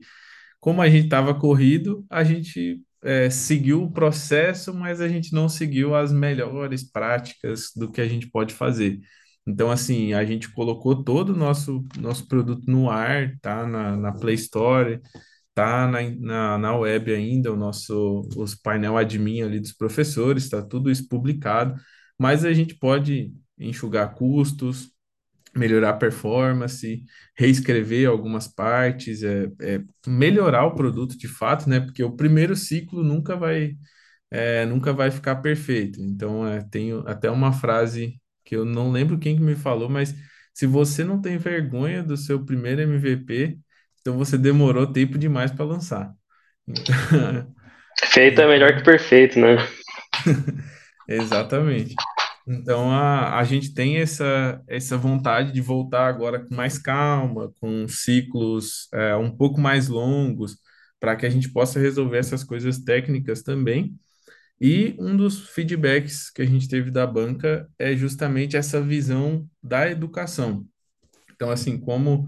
[0.64, 5.49] como a gente estava corrido, a gente é, seguiu o processo, mas a gente não
[5.49, 9.01] seguiu as melhores práticas do que a gente pode fazer.
[9.45, 13.68] Então, assim, a gente colocou todo o nosso, nosso produto no ar, tá?
[13.68, 15.01] Na, na Play Store,
[15.53, 20.61] tá na, na, na web ainda, o nosso os painel admin ali dos professores, está
[20.61, 21.76] tudo isso publicado,
[22.18, 24.93] mas a gente pode enxugar custos,
[25.56, 27.04] melhorar a performance,
[27.38, 31.80] reescrever algumas partes, é, é melhorar o produto de fato, né?
[31.80, 33.76] Porque o primeiro ciclo nunca vai,
[34.32, 36.01] é, nunca vai ficar perfeito.
[36.01, 40.14] Então, é, tenho até uma frase que eu não lembro quem que me falou, mas
[40.54, 43.58] se você não tem vergonha do seu primeiro MVP,
[44.01, 46.14] então você demorou tempo demais para lançar.
[48.06, 49.58] Feito é melhor que perfeito, né?
[51.08, 51.95] Exatamente.
[52.48, 57.88] Então a, a gente tem essa, essa vontade de voltar agora com mais calma, com
[57.88, 60.58] ciclos é, um pouco mais longos,
[61.00, 63.96] para que a gente possa resolver essas coisas técnicas também.
[64.62, 69.89] E um dos feedbacks que a gente teve da banca é justamente essa visão da
[69.89, 70.66] educação.
[71.36, 72.28] Então, assim, como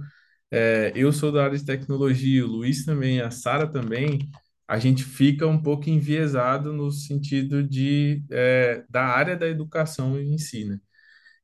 [0.51, 4.19] é, eu sou da área de tecnologia, o Luiz também, a Sara também,
[4.67, 10.37] a gente fica um pouco enviesado no sentido de, é, da área da educação em
[10.37, 10.79] si, né?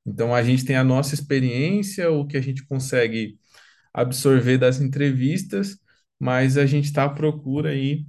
[0.06, 3.38] Então, a gente tem a nossa experiência, o que a gente consegue
[3.94, 5.78] absorver das entrevistas,
[6.20, 8.06] mas a gente está à procura aí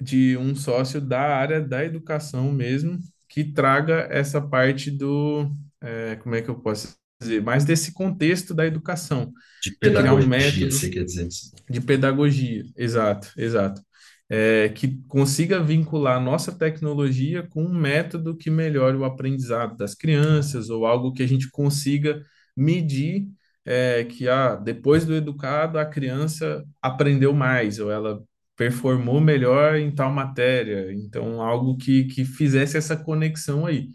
[0.00, 6.34] de um sócio da área da educação mesmo, que traga essa parte do, é, como
[6.34, 9.32] é que eu posso dizer, mais desse contexto da educação,
[9.62, 11.28] De criar um pedagogia, método você quer dizer
[11.70, 13.82] de pedagogia, exato, exato.
[14.30, 20.68] É, que consiga vincular nossa tecnologia com um método que melhore o aprendizado das crianças
[20.68, 22.22] ou algo que a gente consiga
[22.56, 23.26] medir
[23.64, 28.22] é, que ah, depois do educado a criança aprendeu mais ou ela
[28.56, 30.92] performou melhor em tal matéria.
[30.92, 33.88] Então, algo que, que fizesse essa conexão aí.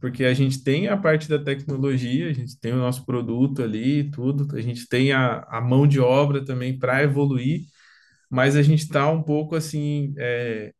[0.00, 4.10] Porque a gente tem a parte da tecnologia, a gente tem o nosso produto ali,
[4.10, 7.62] tudo, a gente tem a, a mão de obra também para evoluir,
[8.30, 10.72] mas a gente está um pouco assim, é,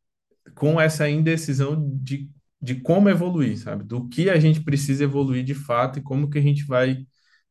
[0.55, 2.31] com essa indecisão de,
[2.63, 3.85] de como evoluir, sabe?
[3.85, 7.05] Do que a gente precisa evoluir de fato e como que a gente vai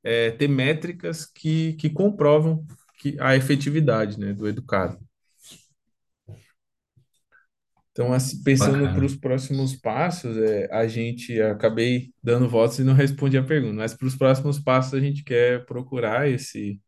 [0.04, 2.66] é, ter métricas que, que comprovam
[3.00, 4.98] que, a efetividade, né, do educado.
[7.92, 12.94] Então, assim, pensando para os próximos passos, é, a gente acabei dando votos e não
[12.94, 16.80] respondi a pergunta, mas para os próximos passos a gente quer procurar esse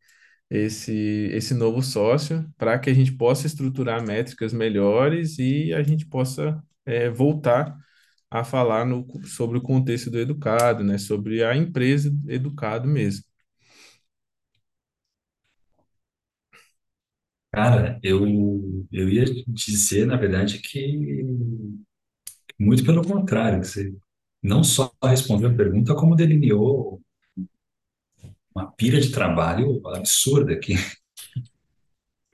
[0.52, 0.94] esse
[1.34, 6.64] esse novo sócio para que a gente possa estruturar métricas melhores e a gente possa
[6.86, 7.78] é, voltar
[8.32, 13.26] a falar no, sobre o contexto do educado, né, sobre a empresa educado mesmo.
[17.54, 18.26] Cara, eu,
[18.92, 21.26] eu ia dizer, na verdade, que
[22.60, 23.96] muito pelo contrário, que você
[24.42, 27.02] não só respondeu a pergunta, como delineou
[28.56, 30.76] uma pilha de trabalho absurda aqui,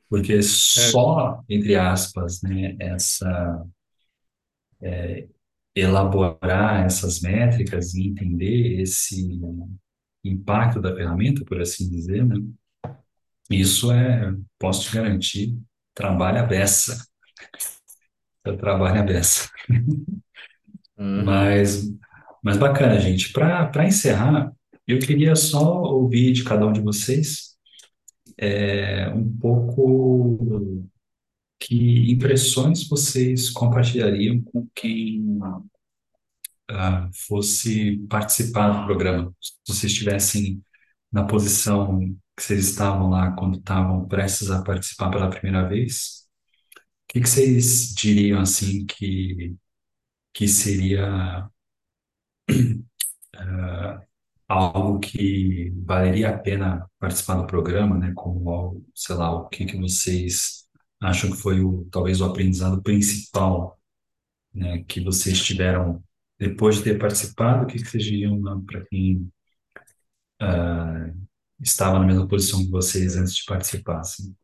[0.09, 0.41] porque
[0.75, 3.65] É, só, entre aspas, né, essa
[5.75, 9.39] elaborar essas métricas e entender esse
[10.23, 12.35] impacto da ferramenta, por assim dizer, né,
[13.49, 15.57] isso é, posso te garantir,
[15.93, 17.07] trabalho à beça,
[18.45, 19.49] é trabalho à beça.
[20.97, 21.25] uhum.
[21.25, 21.83] Mas,
[22.43, 23.31] mas bacana, gente.
[23.31, 24.51] Para encerrar,
[24.87, 27.57] eu queria só ouvir de cada um de vocês
[28.37, 30.87] é, um pouco
[31.59, 35.39] que impressões vocês compartilhariam com quem
[36.69, 39.33] ah, fosse participar do programa.
[39.41, 40.63] Se vocês estivessem
[41.11, 41.99] na posição
[42.37, 46.27] que vocês estavam lá quando estavam prestes a participar pela primeira vez,
[47.09, 49.55] o que que vocês diriam assim que,
[50.33, 51.49] que seria
[54.47, 58.13] algo que valeria a pena participar do programa, né?
[58.15, 60.67] Como, sei lá, o que que vocês
[61.01, 63.79] acham que foi o, talvez o aprendizado principal,
[64.53, 64.83] né?
[64.87, 66.03] Que vocês tiveram
[66.39, 69.29] depois de ter participado, o que que vocês diriam para quem
[71.59, 74.35] estava na mesma posição que vocês antes de participar, assim?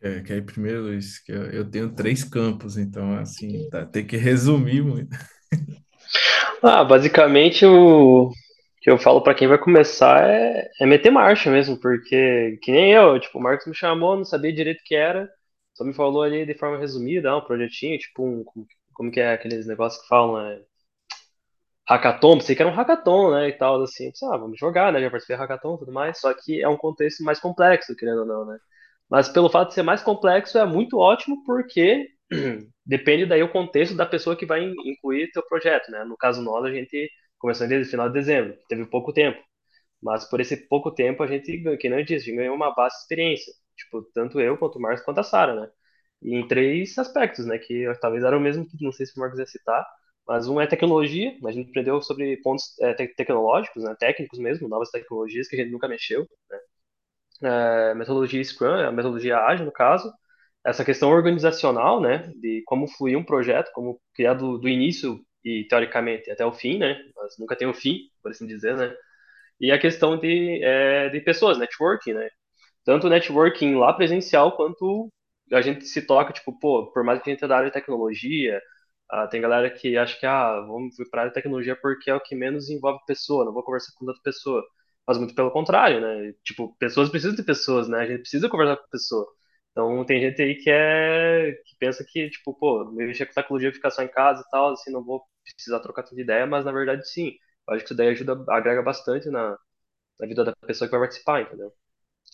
[0.00, 1.18] Quer, quer ir primeiro, Luiz?
[1.18, 5.16] Que eu, eu tenho três campos, então, assim, tá, tem que resumir muito.
[6.62, 8.30] Ah, basicamente o
[8.80, 12.92] que eu falo pra quem vai começar é, é meter marcha mesmo, porque que nem
[12.92, 15.28] eu, tipo, o Marcos me chamou, não sabia direito o que era,
[15.74, 19.32] só me falou ali de forma resumida, um projetinho, tipo, um, como, como que é
[19.32, 20.62] aqueles negócios que falam, né?
[21.88, 25.00] Hackathon, pensei que era um hackathon, né, e tal, assim, pensei, ah, vamos jogar, né,
[25.00, 28.20] já participei de hackathon e tudo mais, só que é um contexto mais complexo, querendo
[28.20, 28.58] ou não, né.
[29.08, 32.08] Mas pelo fato de ser mais complexo, é muito ótimo, porque
[32.86, 36.04] depende daí o contexto da pessoa que vai in- incluir teu projeto, né.
[36.04, 39.40] No caso nós, a gente começou desde o final de dezembro, teve pouco tempo,
[40.02, 43.52] mas por esse pouco tempo a gente, ganhou- que não disse, ganhou uma vasta experiência,
[43.76, 45.70] tipo, tanto eu, quanto o Marcos, quanto a Sara, né.
[46.22, 49.20] E em três aspectos, né, que talvez era o mesmo que não sei se o
[49.20, 49.86] Marcos ia citar,
[50.28, 54.68] mas um é tecnologia, a gente aprendeu sobre pontos é, te- tecnológicos, né, técnicos mesmo,
[54.68, 56.26] novas tecnologias que a gente nunca mexeu.
[57.42, 60.10] É, metodologia Scrum, a metodologia ágil, no caso.
[60.66, 65.66] Essa questão organizacional, né, de como fluir um projeto, como criar do, do início e,
[65.68, 68.94] teoricamente, até o fim, né, mas nunca tem o fim, por assim dizer, né.
[69.60, 72.28] E a questão de, é, de pessoas, networking, né,
[72.84, 75.12] tanto networking lá presencial quanto
[75.52, 77.74] a gente se toca, tipo, pô, por mais que a gente é da área de
[77.74, 78.60] tecnologia,
[79.10, 82.14] ah, tem galera que acha que, ah, vamos para a área de tecnologia porque é
[82.14, 84.62] o que menos envolve pessoa, não vou conversar com outra pessoa.
[85.06, 86.32] Mas muito pelo contrário, né?
[86.44, 88.00] Tipo, pessoas precisam de pessoas, né?
[88.00, 89.26] A gente precisa conversar com pessoa.
[89.74, 93.90] Então, tem gente aí que é que pensa que, tipo, pô, mexer com tecnologia ficar
[93.90, 95.24] só em casa e tal, assim, não vou
[95.56, 97.32] precisar trocar tanta ideia, mas na verdade sim.
[97.68, 99.58] Eu acho que isso daí ajuda, agrega bastante na,
[100.20, 101.72] na vida da pessoa que vai participar, entendeu?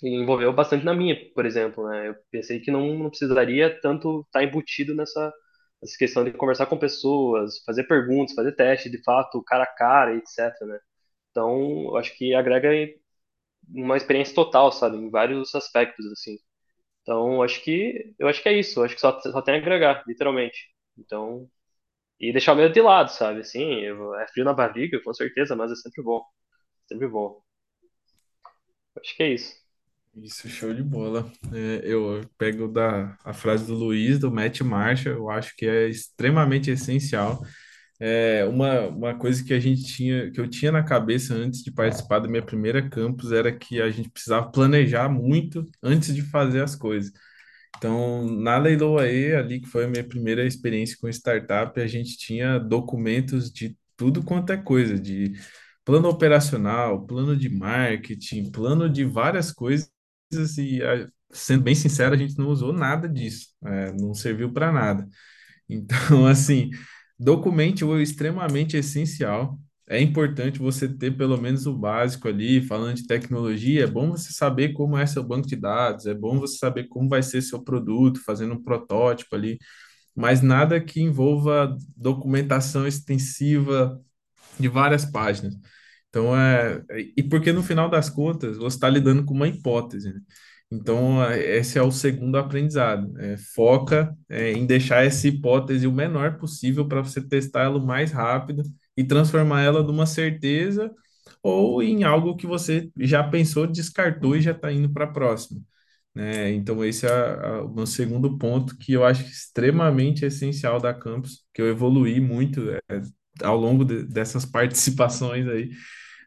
[0.02, 2.08] E envolveu bastante na minha, por exemplo, né?
[2.08, 5.32] Eu pensei que não, não precisaria tanto estar embutido nessa,
[5.82, 10.16] nessa questão de conversar com pessoas, fazer perguntas, fazer teste de fato, cara a cara,
[10.16, 10.78] etc, né?
[11.30, 12.70] Então, eu acho que agrega
[13.68, 16.36] uma experiência total, sabe, em vários aspectos, assim.
[17.02, 20.04] Então, acho que eu acho que é isso, acho que só, só tem a agregar,
[20.06, 20.58] literalmente.
[20.98, 21.48] Então,
[22.20, 23.40] e deixar o medo de lado, sabe?
[23.40, 26.24] Assim, eu- é frio na barriga, com certeza, mas é sempre bom,
[26.88, 27.42] sempre bom.
[28.96, 29.60] Acho que é isso.
[30.14, 31.30] Isso, show de bola.
[31.54, 35.88] É, eu pego da, a frase do Luiz, do Matt Marshall, eu acho que é
[35.88, 37.40] extremamente essencial
[38.02, 41.70] É, uma, uma coisa que a gente tinha, que eu tinha na cabeça antes de
[41.70, 46.62] participar da minha primeira campus era que a gente precisava planejar muito antes de fazer
[46.62, 47.12] as coisas.
[47.76, 52.58] Então, na Leiloaê, ali que foi a minha primeira experiência com startup, a gente tinha
[52.58, 55.32] documentos de tudo quanto é coisa, de
[55.84, 59.90] plano operacional, plano de marketing, plano de várias coisas,
[60.58, 60.80] e,
[61.30, 65.08] sendo bem sincero, a gente não usou nada disso, é, não serviu para nada.
[65.68, 66.70] Então, assim,
[67.20, 69.60] documente o extremamente essencial.
[69.88, 74.32] É importante você ter pelo menos o básico ali, falando de tecnologia, é bom você
[74.32, 77.62] saber como é seu banco de dados, é bom você saber como vai ser seu
[77.62, 79.58] produto, fazendo um protótipo ali,
[80.16, 84.00] mas nada que envolva documentação extensiva
[84.58, 85.54] de várias páginas.
[86.08, 86.82] Então, é,
[87.16, 90.20] e porque no final das contas, você está lidando com uma hipótese, né?
[90.72, 93.12] Então, esse é o segundo aprendizado.
[93.18, 97.84] É, foca, é, em deixar essa hipótese o menor possível para você testar ela o
[97.86, 98.62] mais rápido
[98.96, 100.90] e transformar ela numa certeza
[101.42, 105.60] ou em algo que você já pensou, descartou e já está indo para a próxima.
[106.14, 106.52] Né?
[106.52, 110.92] Então, esse é a- a- o meu segundo ponto que eu acho extremamente essencial da
[110.94, 112.80] Campus, que eu evoluí muito é,
[113.42, 115.70] ao longo de- dessas participações aí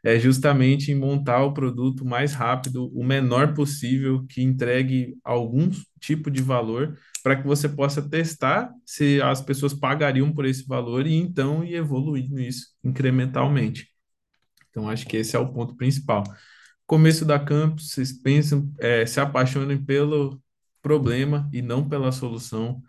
[0.04, 6.30] é justamente em montar o produto mais rápido, o menor possível, que entregue algum tipo
[6.30, 11.14] de valor para que você possa testar se as pessoas pagariam por esse valor e
[11.14, 13.88] então ir evoluindo isso incrementalmente.
[14.68, 16.22] Então, acho que esse é o ponto principal.
[16.86, 20.38] Começo da campus, vocês pensam, é, se apaixonem pelo
[20.82, 22.82] problema e não pela solução.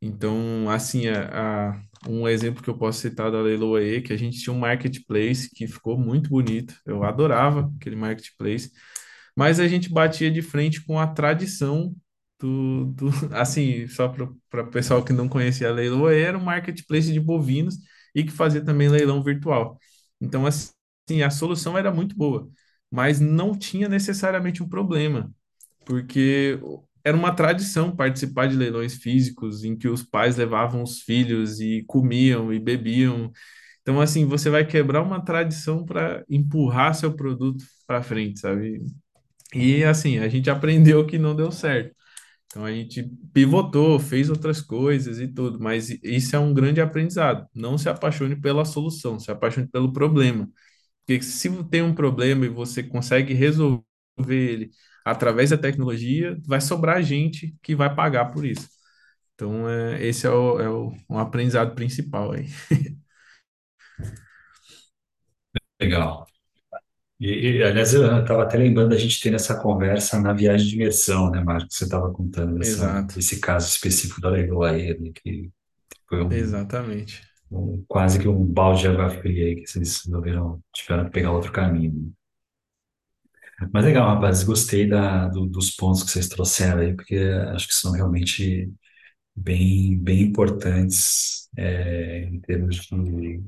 [0.00, 4.38] Então, assim, a, a- um exemplo que eu posso citar da Leiloaê, que a gente
[4.40, 6.74] tinha um marketplace que ficou muito bonito.
[6.86, 8.70] Eu adorava aquele marketplace,
[9.36, 11.94] mas a gente batia de frente com a tradição
[12.40, 14.24] do, do assim, só para
[14.62, 17.76] o pessoal que não conhecia a Leiloaê, era um marketplace de bovinos
[18.14, 19.78] e que fazia também leilão virtual.
[20.20, 22.48] Então, assim, a solução era muito boa,
[22.90, 25.32] mas não tinha necessariamente um problema
[25.84, 26.58] porque
[27.08, 31.84] era uma tradição participar de leilões físicos em que os pais levavam os filhos e
[31.86, 33.32] comiam e bebiam.
[33.82, 38.82] Então, assim, você vai quebrar uma tradição para empurrar seu produto para frente, sabe?
[39.54, 41.94] E assim, a gente aprendeu que não deu certo.
[42.46, 47.46] Então a gente pivotou, fez outras coisas e tudo, mas isso é um grande aprendizado.
[47.54, 50.48] Não se apaixone pela solução, se apaixone pelo problema.
[51.06, 53.84] Porque se tem um problema e você consegue resolver
[54.28, 54.70] ele
[55.10, 58.68] através da tecnologia, vai sobrar gente que vai pagar por isso.
[59.34, 62.48] Então, é, esse é o, é o um aprendizado principal aí.
[65.80, 66.26] Legal.
[67.20, 70.76] E, e, aliás, eu estava até lembrando da gente ter essa conversa na viagem de
[70.76, 71.76] imersão, né, Marcos?
[71.76, 75.50] Você estava contando dessa, Exato, desse caso específico da Leroy, ali, que
[76.08, 77.22] foi um, exatamente.
[77.50, 81.32] um- quase que um balde de água fria aí, que vocês resolveram, tiveram que pegar
[81.32, 82.12] outro caminho.
[83.72, 87.16] Mas legal, rapaz, gostei da, do- dos pontos que vocês trouxeram aí, porque
[87.54, 88.72] acho que são realmente
[89.36, 93.42] bem, bem importantes é, em termos de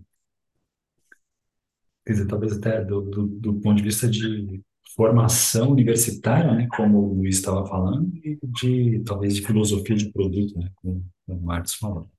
[2.07, 4.63] quer dizer, talvez até do, do, do ponto de vista de
[4.97, 10.59] formação universitária, né, como o Luiz estava falando, e de talvez de filosofia de produto,
[10.59, 12.11] né, como, como o Marcos falou.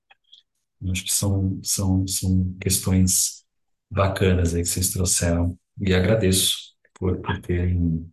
[0.81, 3.45] Eu acho que são, são, são questões
[3.91, 6.70] bacanas aí que vocês trouxeram e agradeço
[7.01, 8.07] por, por terem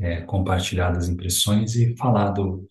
[0.00, 2.66] é, compartilhado as impressões e falado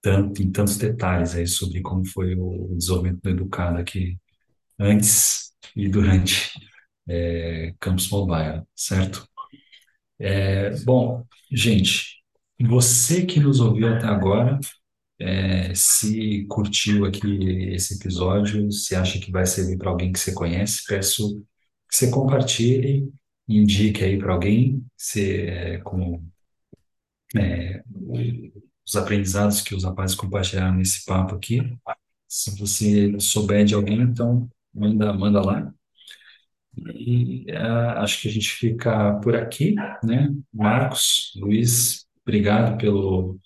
[0.00, 4.18] tanto em tantos detalhes aí sobre como foi o desenvolvimento do Educado aqui
[4.78, 6.50] antes e durante
[7.06, 9.28] é, Campus Mobile, certo?
[10.18, 12.22] É, bom, gente,
[12.60, 14.58] você que nos ouviu até agora,
[15.18, 20.32] é, se curtiu aqui esse episódio, se acha que vai servir para alguém que você
[20.32, 21.42] conhece, peço
[21.90, 23.12] que você compartilhe,
[23.58, 26.22] indique aí para alguém, se, é, com
[27.36, 27.82] é,
[28.86, 31.60] os aprendizados que os rapazes compartilharam nesse papo aqui.
[32.28, 35.72] Se você souber de alguém, então manda, manda lá.
[36.94, 39.74] E ah, acho que a gente fica por aqui,
[40.04, 40.32] né?
[40.52, 43.38] Marcos, Luiz, obrigado pelo,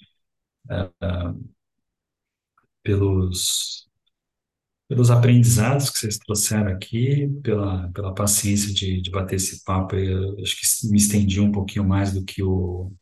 [2.83, 3.89] pelos,
[4.89, 9.97] pelos aprendizados que vocês trouxeram aqui, pela, pela paciência de, de bater esse papo.
[9.97, 12.93] Eu acho que me estendi um pouquinho mais do que o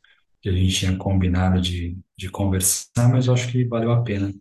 [0.41, 4.33] que a gente tinha combinado de, de conversar, mas eu acho que valeu a pena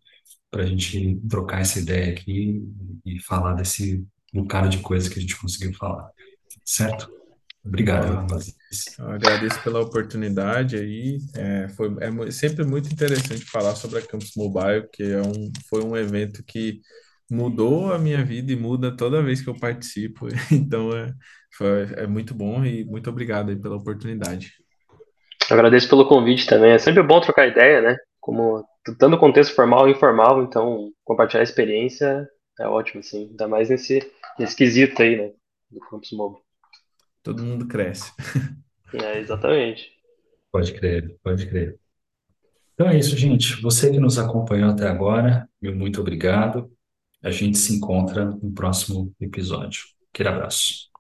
[0.50, 2.62] para a gente trocar essa ideia aqui
[3.06, 4.04] e falar desse
[4.34, 6.10] bocado de coisa que a gente conseguiu falar.
[6.66, 7.10] Certo?
[7.64, 8.56] Obrigado, Ó, rapaz.
[8.98, 11.20] eu agradeço pela oportunidade aí.
[11.36, 15.84] É, foi, é sempre muito interessante falar sobre a Campus Mobile, que é um, foi
[15.84, 16.82] um evento que
[17.32, 20.28] mudou a minha vida e muda toda vez que eu participo.
[20.52, 21.14] Então é,
[21.58, 24.52] foi- é muito bom e muito obrigado aí pela oportunidade.
[25.50, 26.72] Agradeço pelo convite também.
[26.72, 27.98] É sempre bom trocar ideia, né?
[28.20, 32.28] Como tanto no contexto formal e informal, então compartilhar a experiência
[32.60, 33.28] é ótimo, assim.
[33.30, 34.00] Ainda mais nesse,
[34.40, 35.32] nesse quesito aí, né?
[35.70, 36.42] Do Campus Mobile.
[37.24, 38.12] Todo mundo cresce.
[38.94, 39.92] É, exatamente.
[40.52, 41.80] Pode crer, pode crer.
[42.74, 43.62] Então é isso, gente.
[43.62, 46.72] Você que nos acompanhou até agora, meu muito obrigado.
[47.24, 49.84] A gente se encontra no próximo episódio.
[50.14, 50.91] Aquele abraço.